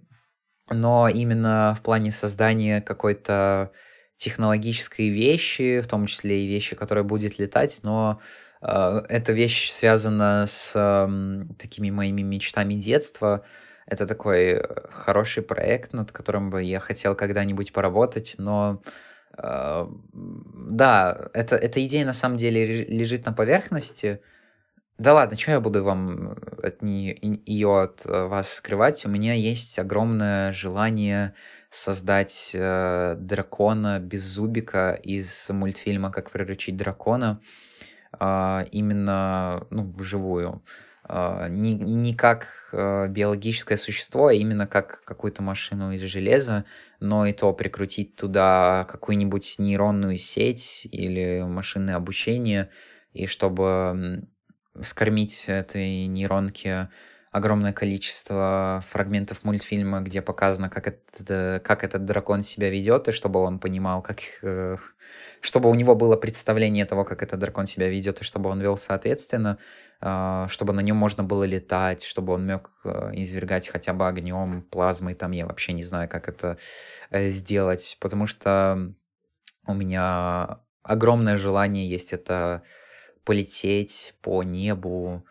но 0.71 1.09
именно 1.09 1.77
в 1.79 1.83
плане 1.83 2.13
создания 2.13 2.81
какой-то 2.81 3.73
технологической 4.17 5.09
вещи, 5.09 5.81
в 5.81 5.89
том 5.89 6.07
числе 6.07 6.45
и 6.45 6.47
вещи, 6.47 6.77
которая 6.77 7.03
будет 7.03 7.41
летать, 7.41 7.81
но 7.83 8.21
эта 8.63 9.33
вещь 9.33 9.71
связана 9.71 10.45
с 10.47 10.73
такими 11.59 11.91
моими 11.91 12.23
мечтами 12.23 12.75
детства. 12.75 13.45
Это 13.87 14.07
такой 14.07 14.53
э, 14.53 14.63
хороший 14.91 15.43
проект, 15.43 15.93
над 15.93 16.13
которым 16.13 16.51
бы 16.51 16.63
я 16.63 16.81
хотел 16.81 17.15
когда-нибудь 17.15 17.73
поработать, 17.73 18.37
но 18.39 18.81
а, 19.37 19.91
да, 20.13 21.31
это, 21.33 21.57
эта 21.57 21.85
идея 21.87 22.07
на 22.07 22.13
самом 22.13 22.37
деле 22.37 22.85
лежит 22.85 23.27
на 23.27 23.33
поверхности. 23.33 24.21
Да 24.99 25.15
ладно, 25.15 25.37
что 25.37 25.53
я 25.53 25.61
буду 25.61 25.83
вам 25.83 26.37
от 26.63 26.83
не, 26.83 27.19
ее 27.45 27.83
от 27.83 28.07
э, 28.07 28.27
вас 28.27 28.53
скрывать? 28.53 29.05
У 29.05 29.09
меня 29.09 29.33
есть 29.35 29.79
огромное 29.79 30.53
желание 30.53 31.35
создать 31.71 32.53
э, 32.55 33.17
дракона 33.19 33.99
без 33.99 34.23
зубика 34.23 34.93
из 34.93 35.49
мультфильма 35.49 36.13
«Как 36.13 36.31
приручить 36.31 36.77
дракона» 36.77 37.41
а, 37.41 37.72
именно 38.21 39.67
ну, 39.71 39.91
вживую. 39.93 40.63
А, 41.05 41.49
не, 41.49 41.75
не 41.75 42.15
как 42.15 42.47
а, 42.73 43.09
биологическое 43.09 43.77
существо, 43.77 44.29
а 44.29 44.35
именно 44.35 44.67
как 44.67 45.03
какую-то 45.05 45.43
машину 45.43 45.93
из 45.93 46.03
железа, 46.03 46.65
но 47.01 47.27
и 47.27 47.33
то 47.33 47.53
прикрутить 47.53 48.17
туда 48.17 48.87
какую-нибудь 48.89 49.57
нейронную 49.59 50.17
сеть 50.17 50.87
или 50.91 51.43
машинное 51.43 51.97
обучение, 51.97 52.71
и 53.13 53.27
чтобы 53.27 54.29
скормить 54.81 55.45
этой 55.49 56.07
нейронке 56.07 56.89
огромное 57.33 57.73
количество 57.73 58.83
фрагментов 58.87 59.43
мультфильма, 59.43 60.03
где 60.03 60.21
показано, 60.21 60.69
как, 60.69 60.87
это, 60.87 61.63
как 61.65 61.83
этот 61.83 62.05
дракон 62.05 62.43
себя 62.43 62.69
ведет, 62.69 63.09
и 63.09 63.13
чтобы 63.13 63.41
он 63.41 63.59
понимал, 63.59 64.03
как, 64.03 64.19
э, 64.43 64.77
чтобы 65.41 65.71
у 65.71 65.75
него 65.75 65.95
было 65.95 66.17
представление 66.17 66.85
того, 66.85 67.05
как 67.05 67.23
этот 67.23 67.41
дракон 67.41 67.67
себя 67.67 67.89
ведет, 67.89 68.21
и 68.21 68.25
чтобы 68.25 68.51
он 68.51 68.61
вел 68.61 68.77
соответственно, 68.77 69.57
э, 70.03 70.47
чтобы 70.51 70.75
на 70.75 70.81
нем 70.81 70.99
можно 70.99 71.25
было 71.25 71.45
летать, 71.45 72.03
чтобы 72.05 72.35
он 72.35 72.47
мог 72.47 72.71
э, 72.85 73.13
извергать 73.15 73.67
хотя 73.67 73.95
бы 73.95 74.07
огнем, 74.07 74.61
плазмой, 74.71 75.15
там 75.15 75.33
я 75.33 75.47
вообще 75.47 75.73
не 75.73 75.83
знаю, 75.83 76.11
как 76.11 76.29
это 76.29 76.59
сделать, 77.11 77.97
потому 77.99 78.27
что 78.27 78.93
у 79.67 79.73
меня 79.73 80.59
огромное 80.83 81.39
желание 81.39 81.89
есть 81.89 82.13
это 82.13 82.63
полететь 83.25 84.15
по 84.21 84.43
небу, 84.43 85.25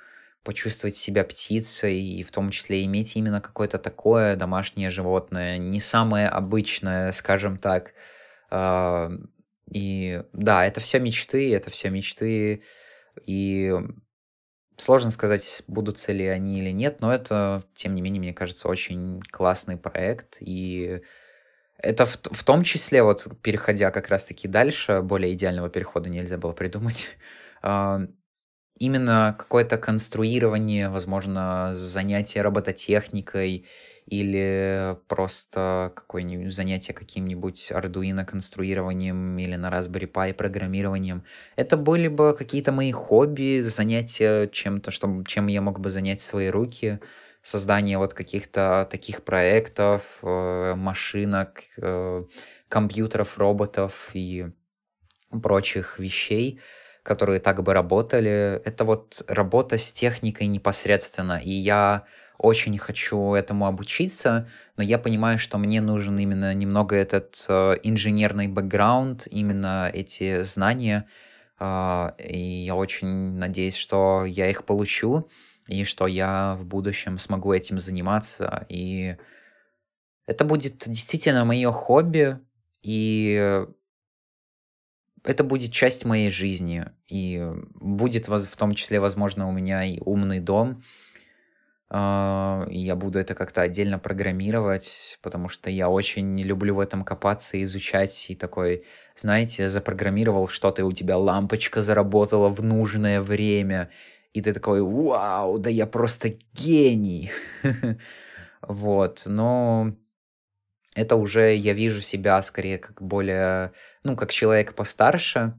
почувствовать 0.43 0.95
себя 0.95 1.23
птицей 1.23 2.01
и 2.01 2.23
в 2.23 2.31
том 2.31 2.49
числе 2.51 2.83
иметь 2.85 3.15
именно 3.15 3.41
какое-то 3.41 3.77
такое 3.77 4.35
домашнее 4.35 4.89
животное, 4.89 5.57
не 5.57 5.79
самое 5.79 6.27
обычное, 6.27 7.11
скажем 7.11 7.57
так. 7.57 7.93
А, 8.49 9.11
и 9.71 10.23
да, 10.33 10.65
это 10.65 10.79
все 10.81 10.99
мечты, 10.99 11.53
это 11.53 11.69
все 11.69 11.89
мечты, 11.89 12.63
и 13.25 13.73
сложно 14.77 15.11
сказать, 15.11 15.63
будут 15.67 16.05
ли 16.07 16.27
они 16.27 16.59
или 16.59 16.71
нет, 16.71 17.01
но 17.01 17.13
это, 17.13 17.63
тем 17.75 17.93
не 17.93 18.01
менее, 18.01 18.19
мне 18.19 18.33
кажется, 18.33 18.67
очень 18.67 19.21
классный 19.31 19.77
проект, 19.77 20.37
и 20.41 21.01
это 21.77 22.05
в, 22.05 22.17
в 22.17 22.43
том 22.43 22.63
числе, 22.63 23.03
вот 23.03 23.27
переходя 23.41 23.91
как 23.91 24.09
раз-таки 24.09 24.47
дальше, 24.47 25.01
более 25.01 25.33
идеального 25.33 25.69
перехода 25.69 26.09
нельзя 26.09 26.37
было 26.37 26.53
придумать, 26.53 27.09
а, 27.61 28.01
именно 28.81 29.35
какое-то 29.37 29.77
конструирование, 29.77 30.89
возможно, 30.89 31.71
занятие 31.75 32.41
робототехникой 32.41 33.67
или 34.07 34.97
просто 35.07 35.91
какое-нибудь 35.95 36.51
занятие 36.51 36.93
каким-нибудь 36.93 37.71
Arduino 37.71 38.25
конструированием 38.25 39.37
или 39.37 39.55
на 39.55 39.69
Raspberry 39.69 40.11
Pi 40.11 40.33
программированием. 40.33 41.23
Это 41.55 41.77
были 41.77 42.07
бы 42.07 42.35
какие-то 42.35 42.71
мои 42.71 42.91
хобби, 42.91 43.61
занятия 43.61 44.47
чем-то, 44.47 44.89
что, 44.89 45.23
чем 45.27 45.45
я 45.45 45.61
мог 45.61 45.79
бы 45.79 45.91
занять 45.91 46.19
свои 46.19 46.47
руки, 46.47 46.99
создание 47.43 47.99
вот 47.99 48.15
каких-то 48.15 48.87
таких 48.89 49.23
проектов, 49.23 50.17
э, 50.23 50.73
машинок, 50.75 51.61
э, 51.77 52.23
компьютеров, 52.67 53.37
роботов 53.37 54.09
и 54.15 54.47
прочих 55.43 55.99
вещей 55.99 56.59
которые 57.03 57.39
так 57.39 57.63
бы 57.63 57.73
работали. 57.73 58.61
Это 58.63 58.83
вот 58.83 59.23
работа 59.27 59.77
с 59.77 59.91
техникой 59.91 60.47
непосредственно. 60.47 61.39
И 61.43 61.51
я 61.51 62.05
очень 62.37 62.77
хочу 62.77 63.33
этому 63.33 63.67
обучиться, 63.67 64.49
но 64.75 64.83
я 64.83 64.97
понимаю, 64.97 65.37
что 65.37 65.57
мне 65.57 65.79
нужен 65.79 66.17
именно 66.17 66.53
немного 66.53 66.95
этот 66.95 67.45
э, 67.47 67.75
инженерный 67.83 68.47
бэкграунд, 68.47 69.27
именно 69.29 69.89
эти 69.93 70.41
знания. 70.43 71.07
Э, 71.59 72.11
и 72.17 72.65
я 72.65 72.75
очень 72.75 73.33
надеюсь, 73.33 73.75
что 73.75 74.25
я 74.25 74.49
их 74.49 74.65
получу, 74.65 75.29
и 75.67 75.83
что 75.83 76.07
я 76.07 76.57
в 76.59 76.65
будущем 76.65 77.19
смогу 77.19 77.53
этим 77.53 77.79
заниматься. 77.79 78.65
И 78.69 79.17
это 80.25 80.43
будет 80.43 80.83
действительно 80.87 81.45
мое 81.45 81.71
хобби, 81.71 82.39
и 82.81 83.65
это 85.23 85.43
будет 85.43 85.71
часть 85.71 86.05
моей 86.05 86.31
жизни, 86.31 86.85
и 87.07 87.51
будет 87.75 88.27
в 88.27 88.55
том 88.57 88.73
числе, 88.73 88.99
возможно, 88.99 89.47
у 89.47 89.51
меня 89.51 89.83
и 89.83 89.99
умный 89.99 90.39
дом, 90.39 90.83
а, 91.93 92.65
и 92.69 92.79
я 92.79 92.95
буду 92.95 93.19
это 93.19 93.35
как-то 93.35 93.61
отдельно 93.61 93.99
программировать, 93.99 95.19
потому 95.21 95.49
что 95.49 95.69
я 95.69 95.89
очень 95.89 96.39
люблю 96.41 96.75
в 96.75 96.79
этом 96.79 97.03
копаться, 97.03 97.61
изучать, 97.61 98.27
и 98.29 98.35
такой, 98.35 98.85
знаете, 99.17 99.67
запрограммировал 99.67 100.47
что-то, 100.47 100.81
и 100.81 100.85
у 100.85 100.93
тебя 100.93 101.17
лампочка 101.17 101.81
заработала 101.81 102.47
в 102.47 102.63
нужное 102.63 103.21
время, 103.21 103.89
и 104.31 104.41
ты 104.41 104.53
такой, 104.53 104.81
вау, 104.81 105.59
да 105.59 105.69
я 105.69 105.85
просто 105.85 106.33
гений. 106.53 107.31
Вот, 108.67 109.23
но 109.25 109.95
это 110.95 111.15
уже 111.15 111.55
я 111.55 111.73
вижу 111.73 112.01
себя 112.01 112.41
скорее 112.41 112.77
как 112.77 113.01
более, 113.01 113.71
ну, 114.03 114.15
как 114.15 114.31
человек 114.31 114.75
постарше. 114.75 115.53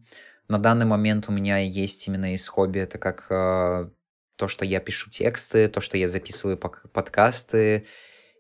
На 0.49 0.59
данный 0.59 0.87
момент 0.87 1.29
у 1.29 1.33
меня 1.33 1.59
есть 1.59 2.07
именно 2.07 2.35
из 2.35 2.47
хобби, 2.47 2.81
это 2.81 2.99
как 2.99 3.27
а, 3.31 3.91
то, 4.37 4.49
что 4.49 4.65
я 4.65 4.81
пишу 4.81 5.11
тексты, 5.11 5.69
то, 5.69 5.81
что 5.81 5.97
я 5.97 6.09
записываю 6.09 6.59
подкасты. 6.59 7.87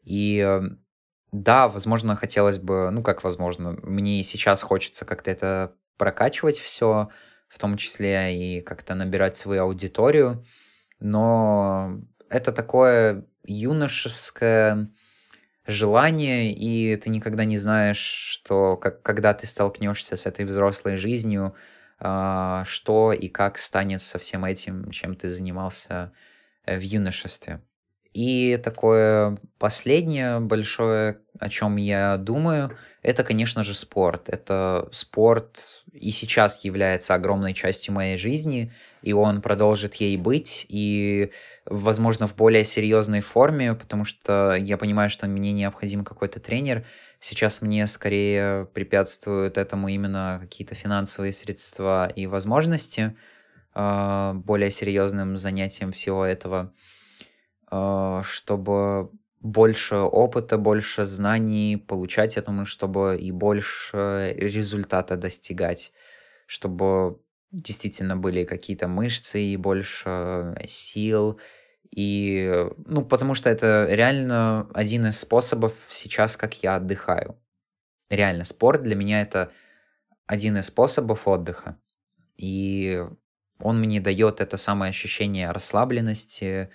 И 0.04 0.38
эм, 0.38 0.84
да, 1.32 1.68
возможно, 1.68 2.16
хотелось 2.16 2.58
бы, 2.58 2.90
ну 2.90 3.02
как 3.02 3.24
возможно, 3.24 3.78
мне 3.82 4.20
и 4.20 4.22
сейчас 4.22 4.62
хочется 4.62 5.04
как-то 5.04 5.30
это 5.30 5.74
прокачивать 5.96 6.58
все, 6.58 7.08
в 7.48 7.58
том 7.58 7.76
числе 7.76 8.58
и 8.58 8.60
как-то 8.60 8.94
набирать 8.94 9.36
свою 9.36 9.62
аудиторию, 9.62 10.44
но 11.00 12.00
это 12.28 12.52
такое 12.52 13.26
юношеское 13.44 14.90
желание, 15.66 16.52
и 16.52 16.96
ты 16.96 17.10
никогда 17.10 17.44
не 17.44 17.58
знаешь, 17.58 17.98
что 17.98 18.76
как, 18.76 19.02
когда 19.02 19.34
ты 19.34 19.46
столкнешься 19.46 20.16
с 20.16 20.26
этой 20.26 20.44
взрослой 20.44 20.96
жизнью, 20.96 21.54
а, 21.98 22.64
что 22.66 23.12
и 23.12 23.28
как 23.28 23.58
станет 23.58 24.02
со 24.02 24.18
всем 24.18 24.44
этим, 24.44 24.90
чем 24.90 25.14
ты 25.16 25.28
занимался 25.28 26.12
э, 26.66 26.78
в 26.78 26.82
юношестве. 26.82 27.60
И 28.12 28.58
такое 28.62 29.38
последнее 29.58 30.40
большое, 30.40 31.18
о 31.38 31.48
чем 31.48 31.76
я 31.76 32.16
думаю, 32.18 32.76
это, 33.02 33.24
конечно 33.24 33.64
же, 33.64 33.74
спорт. 33.74 34.28
Это 34.28 34.88
спорт 34.92 35.84
и 35.92 36.10
сейчас 36.10 36.64
является 36.64 37.14
огромной 37.14 37.54
частью 37.54 37.94
моей 37.94 38.16
жизни, 38.16 38.72
и 39.02 39.12
он 39.12 39.42
продолжит 39.42 39.94
ей 39.96 40.16
быть, 40.16 40.66
и, 40.68 41.30
возможно, 41.66 42.26
в 42.26 42.36
более 42.36 42.64
серьезной 42.64 43.20
форме, 43.20 43.74
потому 43.74 44.04
что 44.04 44.54
я 44.54 44.76
понимаю, 44.76 45.10
что 45.10 45.26
мне 45.26 45.52
необходим 45.52 46.04
какой-то 46.04 46.40
тренер, 46.40 46.84
Сейчас 47.24 47.62
мне 47.62 47.86
скорее 47.86 48.66
препятствуют 48.74 49.56
этому 49.56 49.86
именно 49.86 50.38
какие-то 50.42 50.74
финансовые 50.74 51.32
средства 51.32 52.08
и 52.08 52.26
возможности 52.26 53.16
э, 53.76 54.32
более 54.34 54.72
серьезным 54.72 55.38
занятием 55.38 55.92
всего 55.92 56.24
этого, 56.24 56.74
чтобы 58.22 59.10
больше 59.40 59.96
опыта, 59.96 60.58
больше 60.58 61.04
знаний 61.04 61.76
получать 61.76 62.36
этому, 62.36 62.66
чтобы 62.66 63.18
и 63.18 63.32
больше 63.32 64.34
результата 64.36 65.16
достигать, 65.16 65.92
чтобы 66.46 67.20
действительно 67.50 68.16
были 68.16 68.44
какие-то 68.44 68.88
мышцы 68.88 69.42
и 69.42 69.56
больше 69.56 70.56
сил, 70.68 71.40
и, 71.90 72.68
ну, 72.86 73.04
потому 73.04 73.34
что 73.34 73.50
это 73.50 73.86
реально 73.90 74.68
один 74.72 75.06
из 75.06 75.20
способов 75.20 75.74
сейчас, 75.90 76.36
как 76.36 76.62
я 76.62 76.76
отдыхаю. 76.76 77.36
Реально, 78.08 78.44
спорт 78.44 78.82
для 78.82 78.94
меня 78.94 79.20
это 79.20 79.50
один 80.26 80.56
из 80.56 80.66
способов 80.66 81.28
отдыха. 81.28 81.78
И 82.36 83.04
он 83.58 83.80
мне 83.80 84.00
дает 84.00 84.40
это 84.40 84.56
самое 84.56 84.90
ощущение 84.90 85.50
расслабленности, 85.50 86.70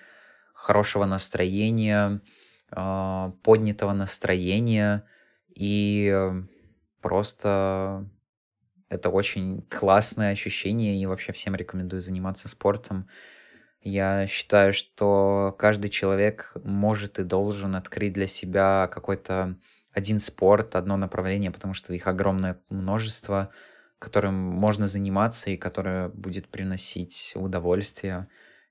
хорошего 0.58 1.06
настроения, 1.06 2.22
а, 2.72 3.32
поднятого 3.44 3.94
настроения. 3.94 5.06
И 5.56 6.14
просто 7.02 8.10
это 8.90 9.10
очень 9.10 9.62
классное 9.70 10.32
ощущение, 10.32 11.02
и 11.02 11.06
вообще 11.06 11.32
всем 11.32 11.56
рекомендую 11.56 12.02
заниматься 12.02 12.50
спортом. 12.50 13.08
Я 13.82 14.28
считаю, 14.28 14.74
что 14.74 15.56
каждый 15.58 15.90
человек 15.90 16.54
может 16.64 17.20
и 17.20 17.24
должен 17.24 17.76
открыть 17.76 18.14
для 18.14 18.28
себя 18.28 18.90
какой-то 18.92 19.58
один 19.94 20.20
спорт, 20.20 20.76
одно 20.76 20.98
направление, 20.98 21.52
потому 21.52 21.74
что 21.74 21.94
их 21.94 22.08
огромное 22.08 22.60
множество, 22.70 23.50
которым 24.00 24.36
можно 24.36 24.88
заниматься 24.88 25.50
и 25.50 25.58
которое 25.58 26.10
будет 26.10 26.50
приносить 26.50 27.34
удовольствие. 27.36 28.28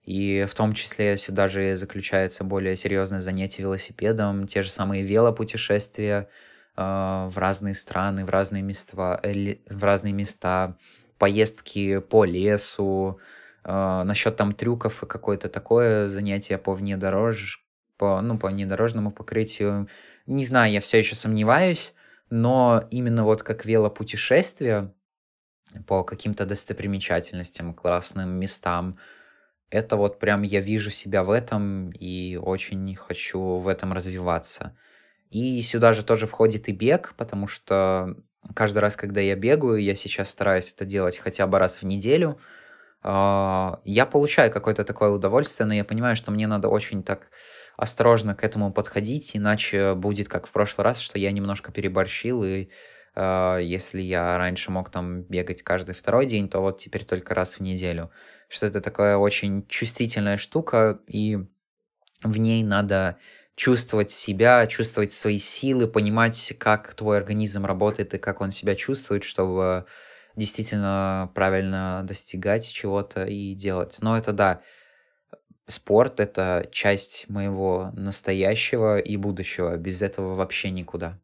И 0.06 0.46
в 0.48 0.54
том 0.54 0.72
числе 0.72 1.18
сюда 1.18 1.48
же 1.48 1.76
заключается 1.76 2.42
более 2.44 2.76
серьезное 2.76 3.20
занятие 3.20 3.64
велосипедом, 3.64 4.46
те 4.46 4.62
же 4.62 4.70
самые 4.70 5.02
велопутешествия 5.02 6.28
э, 6.76 6.80
в 6.82 7.32
разные 7.36 7.74
страны, 7.74 8.24
в 8.24 8.30
разные 8.30 8.62
места, 8.62 9.20
э, 9.22 9.56
в 9.68 9.84
разные 9.84 10.14
места, 10.14 10.78
поездки 11.18 11.98
по 11.98 12.24
лесу, 12.24 13.20
Uh, 13.66 14.04
насчет 14.04 14.36
там 14.36 14.52
трюков 14.52 15.02
и 15.02 15.06
какое-то 15.06 15.48
такое 15.48 16.08
занятие 16.08 16.56
по 16.56 16.72
внедорож... 16.72 17.66
по, 17.96 18.20
ну, 18.20 18.38
по 18.38 18.46
внедорожному 18.46 19.10
покрытию. 19.10 19.88
Не 20.26 20.44
знаю, 20.44 20.72
я 20.72 20.80
все 20.80 20.98
еще 20.98 21.16
сомневаюсь, 21.16 21.92
но 22.30 22.84
именно 22.92 23.24
вот 23.24 23.42
как 23.42 23.64
велопутешествие 23.64 24.94
по 25.88 26.04
каким-то 26.04 26.46
достопримечательностям, 26.46 27.74
классным 27.74 28.38
местам, 28.38 28.98
это 29.70 29.96
вот 29.96 30.18
прям 30.18 30.42
я 30.42 30.60
вижу 30.60 30.90
себя 30.90 31.22
в 31.22 31.30
этом 31.30 31.90
и 31.90 32.36
очень 32.36 32.94
хочу 32.96 33.58
в 33.58 33.68
этом 33.68 33.92
развиваться. 33.92 34.76
И 35.30 35.60
сюда 35.62 35.94
же 35.94 36.04
тоже 36.04 36.26
входит 36.26 36.68
и 36.68 36.72
бег, 36.72 37.14
потому 37.16 37.48
что 37.48 38.16
каждый 38.54 38.78
раз, 38.78 38.96
когда 38.96 39.20
я 39.20 39.34
бегаю, 39.36 39.82
я 39.82 39.94
сейчас 39.94 40.30
стараюсь 40.30 40.72
это 40.72 40.84
делать 40.84 41.18
хотя 41.18 41.46
бы 41.46 41.58
раз 41.58 41.82
в 41.82 41.84
неделю– 41.84 42.38
а, 43.08 43.80
я 43.84 44.04
получаю 44.04 44.50
какое-то 44.50 44.82
такое 44.84 45.10
удовольствие, 45.10 45.66
но 45.68 45.74
я 45.74 45.84
понимаю, 45.84 46.16
что 46.16 46.32
мне 46.32 46.48
надо 46.48 46.68
очень 46.68 47.04
так 47.04 47.30
осторожно 47.76 48.34
к 48.34 48.42
этому 48.42 48.72
подходить, 48.72 49.36
иначе 49.36 49.94
будет 49.94 50.28
как 50.28 50.48
в 50.48 50.50
прошлый 50.50 50.84
раз, 50.84 50.98
что 50.98 51.16
я 51.16 51.30
немножко 51.30 51.70
переборщил, 51.70 52.42
и 52.42 52.68
э, 53.14 53.58
если 53.62 54.00
я 54.00 54.36
раньше 54.38 54.72
мог 54.72 54.90
там 54.90 55.22
бегать 55.22 55.62
каждый 55.62 55.94
второй 55.94 56.26
день, 56.26 56.48
то 56.48 56.60
вот 56.60 56.78
теперь 56.78 57.04
только 57.04 57.32
раз 57.34 57.58
в 57.58 57.60
неделю. 57.60 58.10
Что 58.48 58.66
это 58.66 58.80
такая 58.80 59.16
очень 59.16 59.66
чувствительная 59.66 60.36
штука, 60.36 61.00
и 61.06 61.38
в 62.22 62.38
ней 62.38 62.62
надо 62.62 63.18
чувствовать 63.56 64.12
себя, 64.12 64.66
чувствовать 64.66 65.12
свои 65.12 65.38
силы, 65.38 65.88
понимать, 65.88 66.54
как 66.58 66.94
твой 66.94 67.16
организм 67.18 67.64
работает 67.64 68.14
и 68.14 68.18
как 68.18 68.40
он 68.40 68.50
себя 68.50 68.74
чувствует, 68.74 69.24
чтобы 69.24 69.86
действительно 70.36 71.30
правильно 71.34 72.02
достигать 72.04 72.70
чего-то 72.70 73.24
и 73.24 73.54
делать. 73.54 73.98
Но 74.02 74.16
это 74.16 74.32
да, 74.32 74.60
спорт— 75.66 76.20
это 76.20 76.68
часть 76.70 77.28
моего 77.28 77.90
настоящего 77.94 78.98
и 78.98 79.16
будущего. 79.16 79.76
Без 79.76 80.02
этого 80.02 80.34
вообще 80.34 80.70
никуда. 80.70 81.18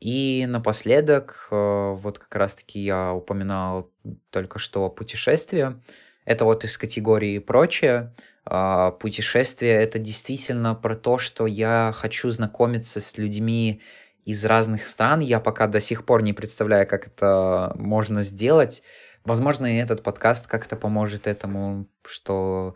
И 0.00 0.44
напоследок, 0.46 1.48
э, 1.50 1.92
вот 1.94 2.18
как 2.18 2.34
раз-таки 2.34 2.80
я 2.80 3.14
упоминал 3.14 3.90
только 4.30 4.58
что 4.58 4.90
путешествия. 4.90 5.80
Это 6.26 6.44
вот 6.44 6.64
из 6.64 6.76
категории 6.76 7.38
«прочее». 7.38 8.12
А, 8.44 8.90
путешествие— 8.90 9.72
это 9.82 9.98
действительно 9.98 10.74
про 10.74 10.94
то, 10.96 11.18
что 11.18 11.46
я 11.46 11.92
хочу 11.94 12.30
знакомиться 12.30 13.00
с 13.00 13.16
людьми 13.16 13.80
из 14.24 14.44
разных 14.44 14.86
стран. 14.86 15.20
Я 15.20 15.40
пока 15.40 15.68
до 15.68 15.80
сих 15.80 16.04
пор 16.04 16.22
не 16.22 16.32
представляю, 16.32 16.86
как 16.86 17.06
это 17.06 17.72
можно 17.76 18.22
сделать. 18.22 18.82
Возможно, 19.24 19.66
и 19.66 19.78
этот 19.78 20.02
подкаст 20.02 20.48
как-то 20.48 20.76
поможет 20.76 21.28
этому, 21.28 21.86
что 22.04 22.74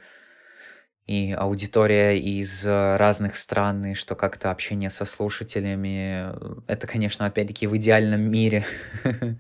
и 1.07 1.33
аудитория 1.37 2.21
из 2.21 2.65
разных 2.65 3.37
стран, 3.37 3.85
и 3.85 3.95
что 3.95 4.15
как-то 4.15 4.53
общение 4.53 4.91
со 4.91 5.05
слушателями. 5.05 6.33
Это, 6.69 6.87
конечно, 6.87 7.27
опять-таки 7.27 7.67
в 7.67 7.77
идеальном 7.77 8.21
мире. 8.21 8.65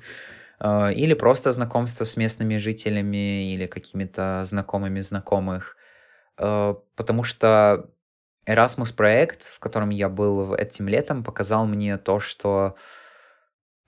Или 0.62 1.14
просто 1.14 1.52
знакомство 1.52 2.04
с 2.04 2.16
местными 2.16 2.58
жителями 2.58 3.54
или 3.54 3.66
какими-то 3.66 4.42
знакомыми 4.44 5.00
знакомых. 5.00 5.76
Потому 6.36 7.24
что 7.24 7.90
Erasmus 8.46 8.94
проект, 8.94 9.44
в 9.44 9.58
котором 9.60 9.90
я 9.90 10.08
был 10.08 10.54
этим 10.54 10.88
летом, 10.88 11.24
показал 11.24 11.66
мне 11.66 11.98
то, 11.98 12.20
что 12.20 12.76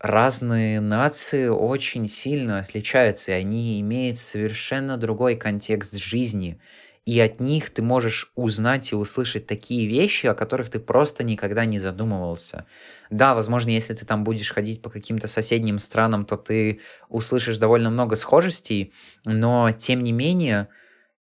разные 0.01 0.81
нации 0.81 1.47
очень 1.49 2.09
сильно 2.09 2.59
отличаются, 2.59 3.31
и 3.33 3.35
они 3.35 3.81
имеют 3.81 4.19
совершенно 4.19 4.97
другой 4.97 5.37
контекст 5.37 5.97
жизни. 5.97 6.61
И 7.05 7.19
от 7.19 7.41
них 7.41 7.71
ты 7.71 7.83
можешь 7.83 8.31
узнать 8.37 8.93
и 8.93 8.95
услышать 8.95 9.47
такие 9.47 9.89
вещи, 9.89 10.27
о 10.27 10.35
которых 10.35 10.71
ты 10.71 10.79
просто 10.79 11.25
никогда 11.25 11.65
не 11.65 11.81
задумывался. 11.81 12.67
Да, 13.11 13.35
возможно, 13.35 13.71
если 13.71 13.93
ты 13.95 14.07
там 14.07 14.23
будешь 14.23 14.53
ходить 14.53 14.83
по 14.83 14.89
каким-то 14.89 15.27
соседним 15.27 15.81
странам, 15.81 16.25
то 16.25 16.37
ты 16.37 16.81
услышишь 17.09 17.59
довольно 17.59 17.91
много 17.91 18.15
схожестей, 18.15 18.93
но 19.25 19.73
тем 19.73 20.05
не 20.05 20.13
менее, 20.13 20.69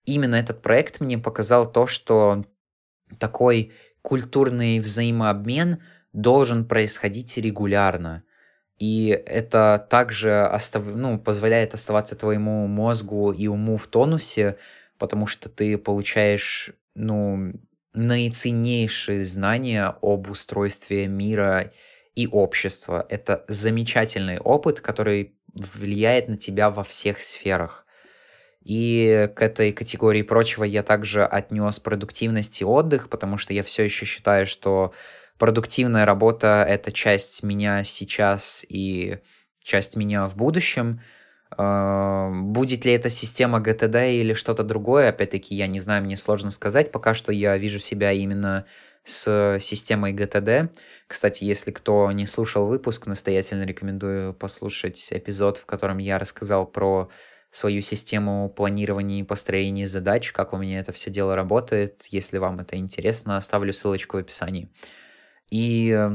именно 0.06 0.36
этот 0.36 0.62
проект 0.62 1.00
мне 1.00 1.18
показал 1.18 1.72
то, 1.72 1.88
что 1.88 2.46
такой 3.18 3.74
культурный 4.04 4.80
взаимообмен 4.80 5.82
должен 6.14 6.66
происходить 6.66 7.38
регулярно. 7.38 8.24
И 8.78 9.10
это 9.10 9.86
также 9.90 10.42
остав... 10.42 10.84
ну, 10.86 11.20
позволяет 11.20 11.74
оставаться 11.74 12.16
твоему 12.16 12.68
мозгу 12.68 13.32
и 13.32 13.48
уму 13.48 13.78
в 13.78 13.88
тонусе, 13.88 14.58
потому 15.02 15.26
что 15.26 15.50
ты 15.50 15.80
получаешь 15.80 16.70
ну, 16.94 17.54
наиценнейшие 17.94 19.26
знания 19.26 19.96
об 20.00 20.30
устройстве 20.30 21.08
мира 21.08 21.72
и 22.14 22.28
общества. 22.28 23.04
Это 23.10 23.44
замечательный 23.48 24.38
опыт, 24.38 24.80
который 24.80 25.34
влияет 25.56 26.28
на 26.30 26.38
тебя 26.38 26.70
во 26.70 26.84
всех 26.84 27.20
сферах. 27.20 27.88
И 28.64 29.28
к 29.36 29.42
этой 29.42 29.74
категории 29.74 30.22
прочего 30.22 30.64
я 30.64 30.84
также 30.84 31.26
отнес 31.26 31.80
продуктивность 31.80 32.62
и 32.62 32.66
отдых, 32.66 33.10
потому 33.10 33.40
что 33.40 33.56
я 33.56 33.64
все 33.64 33.84
еще 33.86 34.06
считаю, 34.06 34.46
что 34.46 34.94
продуктивная 35.40 36.06
работа— 36.06 36.64
это 36.70 36.92
часть 36.92 37.42
меня 37.42 37.84
сейчас 37.86 38.64
и 38.70 39.18
часть 39.64 39.96
меня 39.96 40.28
в 40.28 40.36
будущем. 40.36 41.02
А, 41.58 42.30
будет 42.32 42.86
ли 42.86 42.94
это 42.94 43.10
система 43.10 43.60
GTD 43.60 44.16
или 44.16 44.34
что-то 44.34 44.64
другое, 44.64 45.10
опять-таки, 45.10 45.56
я 45.56 45.68
не 45.68 45.80
знаю, 45.80 46.04
мне 46.04 46.18
сложно 46.18 46.52
сказать. 46.52 46.92
Пока 46.92 47.14
что 47.14 47.32
я 47.32 47.58
вижу 47.58 47.80
себя 47.80 48.12
именно 48.12 48.66
с 49.04 49.58
системой 49.60 50.14
GTD. 50.14 50.70
Кстати, 51.08 51.44
если 51.44 51.72
кто 51.72 52.12
не 52.12 52.28
слушал 52.28 52.68
выпуск, 52.68 53.08
настоятельно 53.08 53.64
рекомендую 53.64 54.34
послушать 54.34 55.08
эпизод, 55.12 55.58
в 55.58 55.66
котором 55.66 55.98
я 55.98 56.20
рассказал 56.20 56.68
про 56.68 57.10
свою 57.50 57.82
систему 57.82 58.50
планирования 58.50 59.20
и 59.20 59.24
построения 59.24 59.88
задач, 59.88 60.32
как 60.32 60.54
у 60.54 60.58
меня 60.58 60.80
это 60.80 60.94
все 60.94 61.10
дело 61.10 61.36
работает. 61.36 62.06
Если 62.10 62.38
вам 62.38 62.60
это 62.60 62.78
интересно, 62.78 63.38
оставлю 63.38 63.74
ссылочку 63.74 64.18
в 64.18 64.20
описании. 64.22 64.72
И 65.50 66.10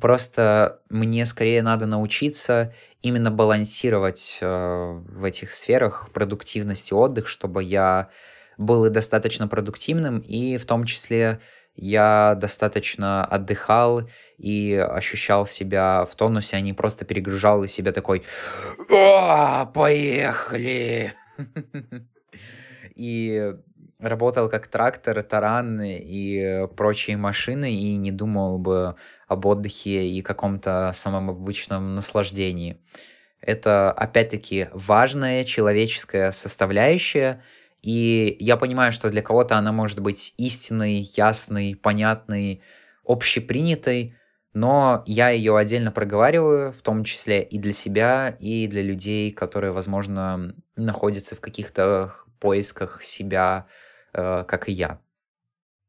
просто 0.00 0.80
мне 0.90 1.26
скорее 1.26 1.62
надо 1.62 1.86
научиться 1.86 2.74
именно 3.02 3.30
балансировать 3.30 4.38
э, 4.40 5.00
в 5.08 5.24
этих 5.24 5.52
сферах 5.52 6.10
продуктивность 6.12 6.90
и 6.90 6.94
отдых, 6.94 7.28
чтобы 7.28 7.62
я 7.62 8.10
был 8.56 8.84
и 8.86 8.90
достаточно 8.90 9.48
продуктивным, 9.48 10.18
и 10.18 10.56
в 10.56 10.66
том 10.66 10.84
числе 10.84 11.40
я 11.76 12.34
достаточно 12.34 13.24
отдыхал 13.24 14.08
и 14.36 14.74
ощущал 14.74 15.46
себя 15.46 16.04
в 16.10 16.16
тонусе, 16.16 16.56
а 16.56 16.60
не 16.60 16.72
просто 16.72 17.04
перегружал 17.04 17.62
из 17.62 17.72
себя 17.72 17.92
такой 17.92 18.24
«О, 18.90 19.66
поехали!» 19.66 21.14
И 22.96 23.54
работал 23.98 24.48
как 24.48 24.66
трактор, 24.68 25.22
таран 25.22 25.80
и 25.82 26.66
прочие 26.76 27.16
машины, 27.16 27.74
и 27.74 27.96
не 27.96 28.12
думал 28.12 28.58
бы 28.58 28.96
об 29.26 29.46
отдыхе 29.46 30.08
и 30.08 30.22
каком-то 30.22 30.92
самом 30.94 31.30
обычном 31.30 31.94
наслаждении. 31.94 32.80
Это, 33.40 33.92
опять-таки, 33.92 34.68
важная 34.72 35.44
человеческая 35.44 36.32
составляющая— 36.32 37.42
и 37.82 38.36
я 38.40 38.56
понимаю, 38.56 38.92
что 38.92 39.10
для 39.10 39.22
кого-то 39.22 39.56
она 39.56 39.72
может 39.72 40.00
быть 40.00 40.34
истинной, 40.36 41.08
ясной, 41.16 41.78
понятной, 41.80 42.62
общепринятой, 43.04 44.16
но 44.52 45.04
я 45.06 45.28
ее 45.30 45.56
отдельно 45.56 45.92
проговариваю, 45.92 46.72
в 46.72 46.82
том 46.82 47.04
числе 47.04 47.42
и 47.42 47.58
для 47.58 47.72
себя, 47.72 48.36
и 48.40 48.66
для 48.66 48.82
людей, 48.82 49.30
которые, 49.30 49.72
возможно, 49.72 50.54
находятся 50.74 51.36
в 51.36 51.40
каких-то 51.40 52.12
поисках 52.40 53.02
себя, 53.02 53.66
как 54.12 54.68
и 54.68 54.72
я. 54.72 55.00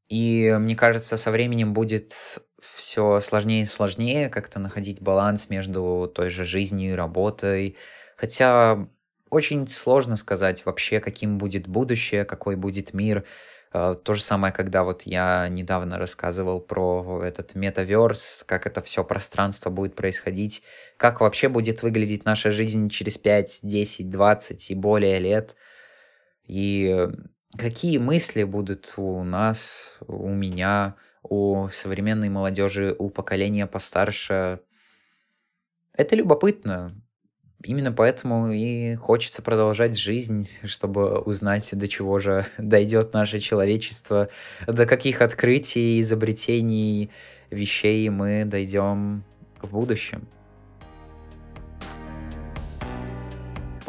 И 0.10 0.56
мне 0.60 0.76
кажется, 0.76 1.18
со 1.18 1.32
временем 1.32 1.74
будет 1.74 2.14
все 2.62 3.20
сложнее 3.20 3.62
и 3.62 3.66
сложнее 3.66 4.30
как-то 4.30 4.60
находить 4.60 5.02
баланс 5.02 5.50
между 5.50 6.12
той 6.14 6.30
же 6.30 6.46
жизнью 6.46 6.92
и 6.92 6.96
работой. 6.96 7.78
Хотя 8.18 8.88
очень 9.30 9.68
сложно 9.68 10.16
сказать 10.16 10.66
вообще, 10.66 11.00
каким 11.00 11.38
будет 11.38 11.68
будущее, 11.68 12.26
какой 12.26 12.56
будет 12.56 12.94
мир. 12.94 13.26
Э, 13.72 13.96
то 14.04 14.16
же 14.16 14.24
самое, 14.24 14.52
когда 14.52 14.84
вот 14.84 15.04
я 15.04 15.48
недавно 15.50 16.00
рассказывал 16.00 16.60
про 16.60 17.22
этот 17.24 17.54
метаверс, 17.56 18.44
как 18.48 18.66
это 18.66 18.82
все 18.82 19.04
пространство 19.04 19.70
будет 19.70 19.96
происходить, 19.96 20.64
как 20.98 21.22
вообще 21.22 21.50
будет 21.50 21.84
выглядеть 21.84 22.26
наша 22.26 22.52
жизнь 22.52 22.90
через 22.90 23.18
5, 23.20 23.60
10, 23.64 24.10
20 24.10 24.72
и 24.72 24.76
более 24.76 25.20
лет. 25.20 25.56
И 26.48 27.08
какие 27.58 27.98
мысли 27.98 28.44
будут 28.44 28.94
у 28.98 29.24
нас, 29.24 29.98
у 30.08 30.30
меня, 30.30 30.96
у 31.24 31.68
современной 31.70 32.30
молодежи, 32.30 32.96
у 32.98 33.10
поколения 33.10 33.68
постарше. 33.68 34.62
Это 35.94 36.16
любопытно. 36.16 36.90
Именно 37.64 37.92
поэтому 37.92 38.54
и 38.54 38.96
хочется 38.96 39.42
продолжать 39.42 39.98
жизнь, 39.98 40.50
чтобы 40.64 41.20
узнать, 41.20 41.70
до 41.74 41.90
чего 41.90 42.20
же 42.20 42.46
дойдет 42.58 43.14
наше 43.14 43.40
человечество, 43.40 44.30
до 44.66 44.86
каких 44.86 45.22
открытий, 45.22 46.00
изобретений, 46.00 47.12
вещей 47.50 48.08
мы 48.10 48.46
дойдем 48.46 49.24
в 49.62 49.72
будущем. 49.72 50.28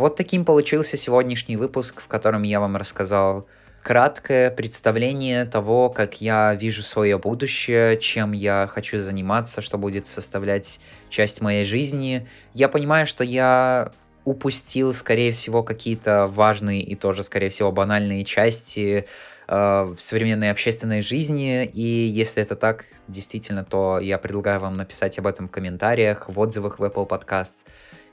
Вот 0.01 0.17
таким 0.17 0.47
получился 0.47 0.97
сегодняшний 0.97 1.59
выпуск, 1.59 2.01
в 2.01 2.09
котором 2.09 2.43
я 2.43 2.59
вам 2.59 2.75
рассказал 2.79 3.47
краткое 3.83 4.51
представление 4.51 5.45
того, 5.45 5.91
как 5.91 6.23
я 6.23 6.55
вижу 6.55 6.83
свое 6.83 7.19
будущее, 7.19 7.99
чем 7.99 8.33
я 8.33 8.67
хочу 8.67 8.99
заниматься, 9.01 9.61
что 9.61 9.77
будет 9.77 10.07
составлять 10.07 10.81
часть 11.11 11.43
моей 11.43 11.67
жизни. 11.67 12.27
Я 12.55 12.71
понимаю, 12.71 13.07
что 13.07 13.25
я 13.25 13.93
упустил, 14.25 14.95
скорее 14.95 15.33
всего, 15.33 15.63
какие-то 15.63 16.27
важные 16.29 16.81
и 16.81 16.95
тоже, 16.95 17.23
скорее 17.23 17.51
всего, 17.51 17.71
банальные 17.71 18.25
части 18.25 19.05
э, 19.49 19.83
в 19.83 20.01
современной 20.01 20.51
общественной 20.51 21.03
жизни. 21.03 21.67
И 21.67 21.83
если 21.83 22.43
это 22.43 22.57
так, 22.57 22.87
действительно, 23.07 23.67
то 23.67 23.99
я 23.99 24.17
предлагаю 24.17 24.61
вам 24.61 24.79
написать 24.79 25.19
об 25.19 25.27
этом 25.27 25.49
в 25.49 25.51
комментариях, 25.51 26.31
в 26.31 26.41
отзывах 26.41 26.79
в 26.79 26.85
Apple 26.85 27.07
Podcast. 27.07 27.57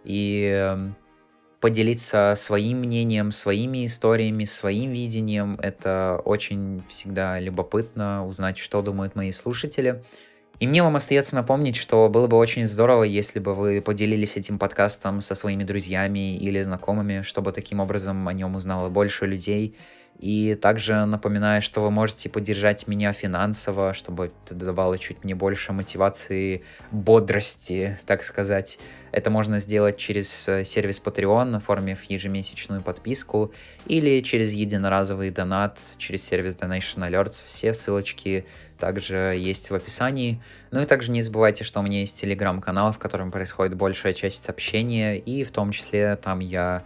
И 0.03 0.51
эм, 0.53 0.95
поделиться 1.59 2.35
своим 2.37 2.79
мнением, 2.79 3.31
своими 3.31 3.85
историями, 3.85 4.45
своим 4.45 4.91
видением. 4.91 5.57
Это 5.61 6.21
очень 6.23 6.83
всегда 6.89 7.39
любопытно 7.39 8.25
узнать, 8.25 8.57
что 8.57 8.81
думают 8.81 9.15
мои 9.15 9.31
слушатели. 9.31 10.03
И 10.59 10.65
мне 10.65 10.81
вам 10.81 10.95
остается 10.95 11.35
напомнить, 11.35 11.75
что 11.75 12.09
было 12.09 12.27
бы 12.27 12.37
очень 12.37 12.65
здорово, 12.65 13.03
если 13.03 13.39
бы 13.39 13.53
вы 13.53 13.79
поделились 13.81 14.37
этим 14.37 14.57
подкастом 14.57 15.21
со 15.21 15.35
своими 15.35 15.63
друзьями 15.63 16.35
или 16.35 16.61
знакомыми, 16.61 17.21
чтобы 17.21 17.51
таким 17.51 17.79
образом 17.79 18.27
о 18.27 18.33
нем 18.33 18.55
узнало 18.55 18.89
больше 18.89 19.27
людей. 19.27 19.75
И 20.19 20.55
также 20.55 21.05
напоминаю, 21.05 21.61
что 21.61 21.81
вы 21.81 21.91
можете 21.91 22.27
поддержать 22.27 22.87
меня 22.87 23.13
финансово, 23.13 23.93
чтобы 23.93 24.31
это 24.45 24.55
давало 24.55 24.97
чуть 24.97 25.23
мне 25.23 25.35
больше 25.35 25.73
мотивации, 25.73 26.63
бодрости, 26.91 27.99
так 28.07 28.23
сказать. 28.23 28.79
Это 29.11 29.29
можно 29.29 29.59
сделать 29.59 29.97
через 29.97 30.47
э, 30.47 30.65
сервис 30.65 31.01
Patreon, 31.03 31.55
оформив 31.55 32.03
ежемесячную 32.03 32.81
подписку, 32.81 33.53
или 33.85 34.21
через 34.21 34.53
единоразовый 34.53 35.29
донат, 35.29 35.79
через 35.99 36.23
сервис 36.23 36.55
Donation 36.55 37.07
Alerts. 37.07 37.43
Все 37.45 37.73
ссылочки 37.73 38.45
также 38.79 39.35
есть 39.37 39.69
в 39.69 39.75
описании. 39.75 40.41
Ну 40.71 40.81
и 40.81 40.85
также 40.85 41.11
не 41.11 41.21
забывайте, 41.21 41.63
что 41.63 41.79
у 41.79 41.83
меня 41.83 41.99
есть 41.99 42.19
телеграм-канал, 42.19 42.91
в 42.91 42.97
котором 42.97 43.31
происходит 43.31 43.75
большая 43.75 44.13
часть 44.13 44.49
общения, 44.49 45.17
и 45.17 45.43
в 45.43 45.51
том 45.51 45.71
числе 45.71 46.15
там 46.15 46.39
я 46.39 46.83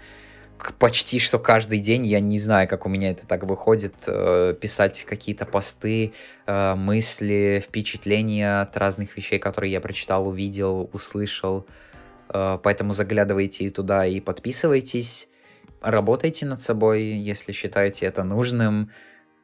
почти 0.78 1.20
что 1.20 1.40
каждый 1.40 1.80
день, 1.80 2.06
я 2.06 2.20
не 2.20 2.40
знаю, 2.40 2.68
как 2.68 2.86
у 2.86 2.90
меня 2.90 3.12
это 3.12 3.26
так 3.26 3.44
выходит, 3.44 3.94
э, 4.08 4.54
писать 4.60 5.06
какие-то 5.06 5.46
посты, 5.46 6.14
э, 6.46 6.76
мысли, 6.76 7.64
впечатления 7.66 8.62
от 8.62 8.76
разных 8.78 9.16
вещей, 9.18 9.40
которые 9.40 9.72
я 9.72 9.82
прочитал, 9.82 10.28
увидел, 10.28 10.90
услышал. 10.94 11.66
Э, 12.30 12.60
поэтому 12.62 12.94
заглядывайте 12.94 13.70
туда 13.70 14.06
и 14.06 14.20
подписывайтесь. 14.20 15.30
Работайте 15.82 16.46
над 16.46 16.62
собой, 16.62 17.04
если 17.04 17.52
считаете 17.52 18.06
это 18.06 18.24
нужным. 18.24 18.92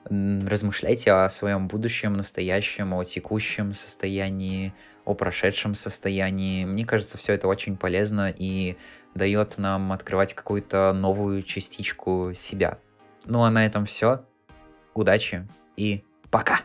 Размышляйте 0.10 1.12
о 1.12 1.30
своем 1.30 1.68
будущем, 1.68 2.14
настоящем, 2.14 2.94
о 2.94 3.04
текущем 3.04 3.74
состоянии, 3.74 4.74
о 5.08 5.14
прошедшем 5.14 5.74
состоянии. 5.74 6.66
Мне 6.66 6.86
кажется, 6.86 7.18
все 7.18 7.34
это 7.34 7.48
очень 7.48 7.78
полезно 7.78 8.34
и 8.36 8.78
дает 9.16 9.58
нам 9.58 9.92
открывать 9.92 10.34
какую-то 10.34 10.94
новую 10.94 11.44
частичку 11.44 12.34
себя. 12.36 12.78
Ну 13.26 13.44
а 13.44 13.50
на 13.50 13.66
этом 13.66 13.86
все. 13.86 14.26
Удачи 14.94 15.48
и 15.78 16.04
пока! 16.30 16.62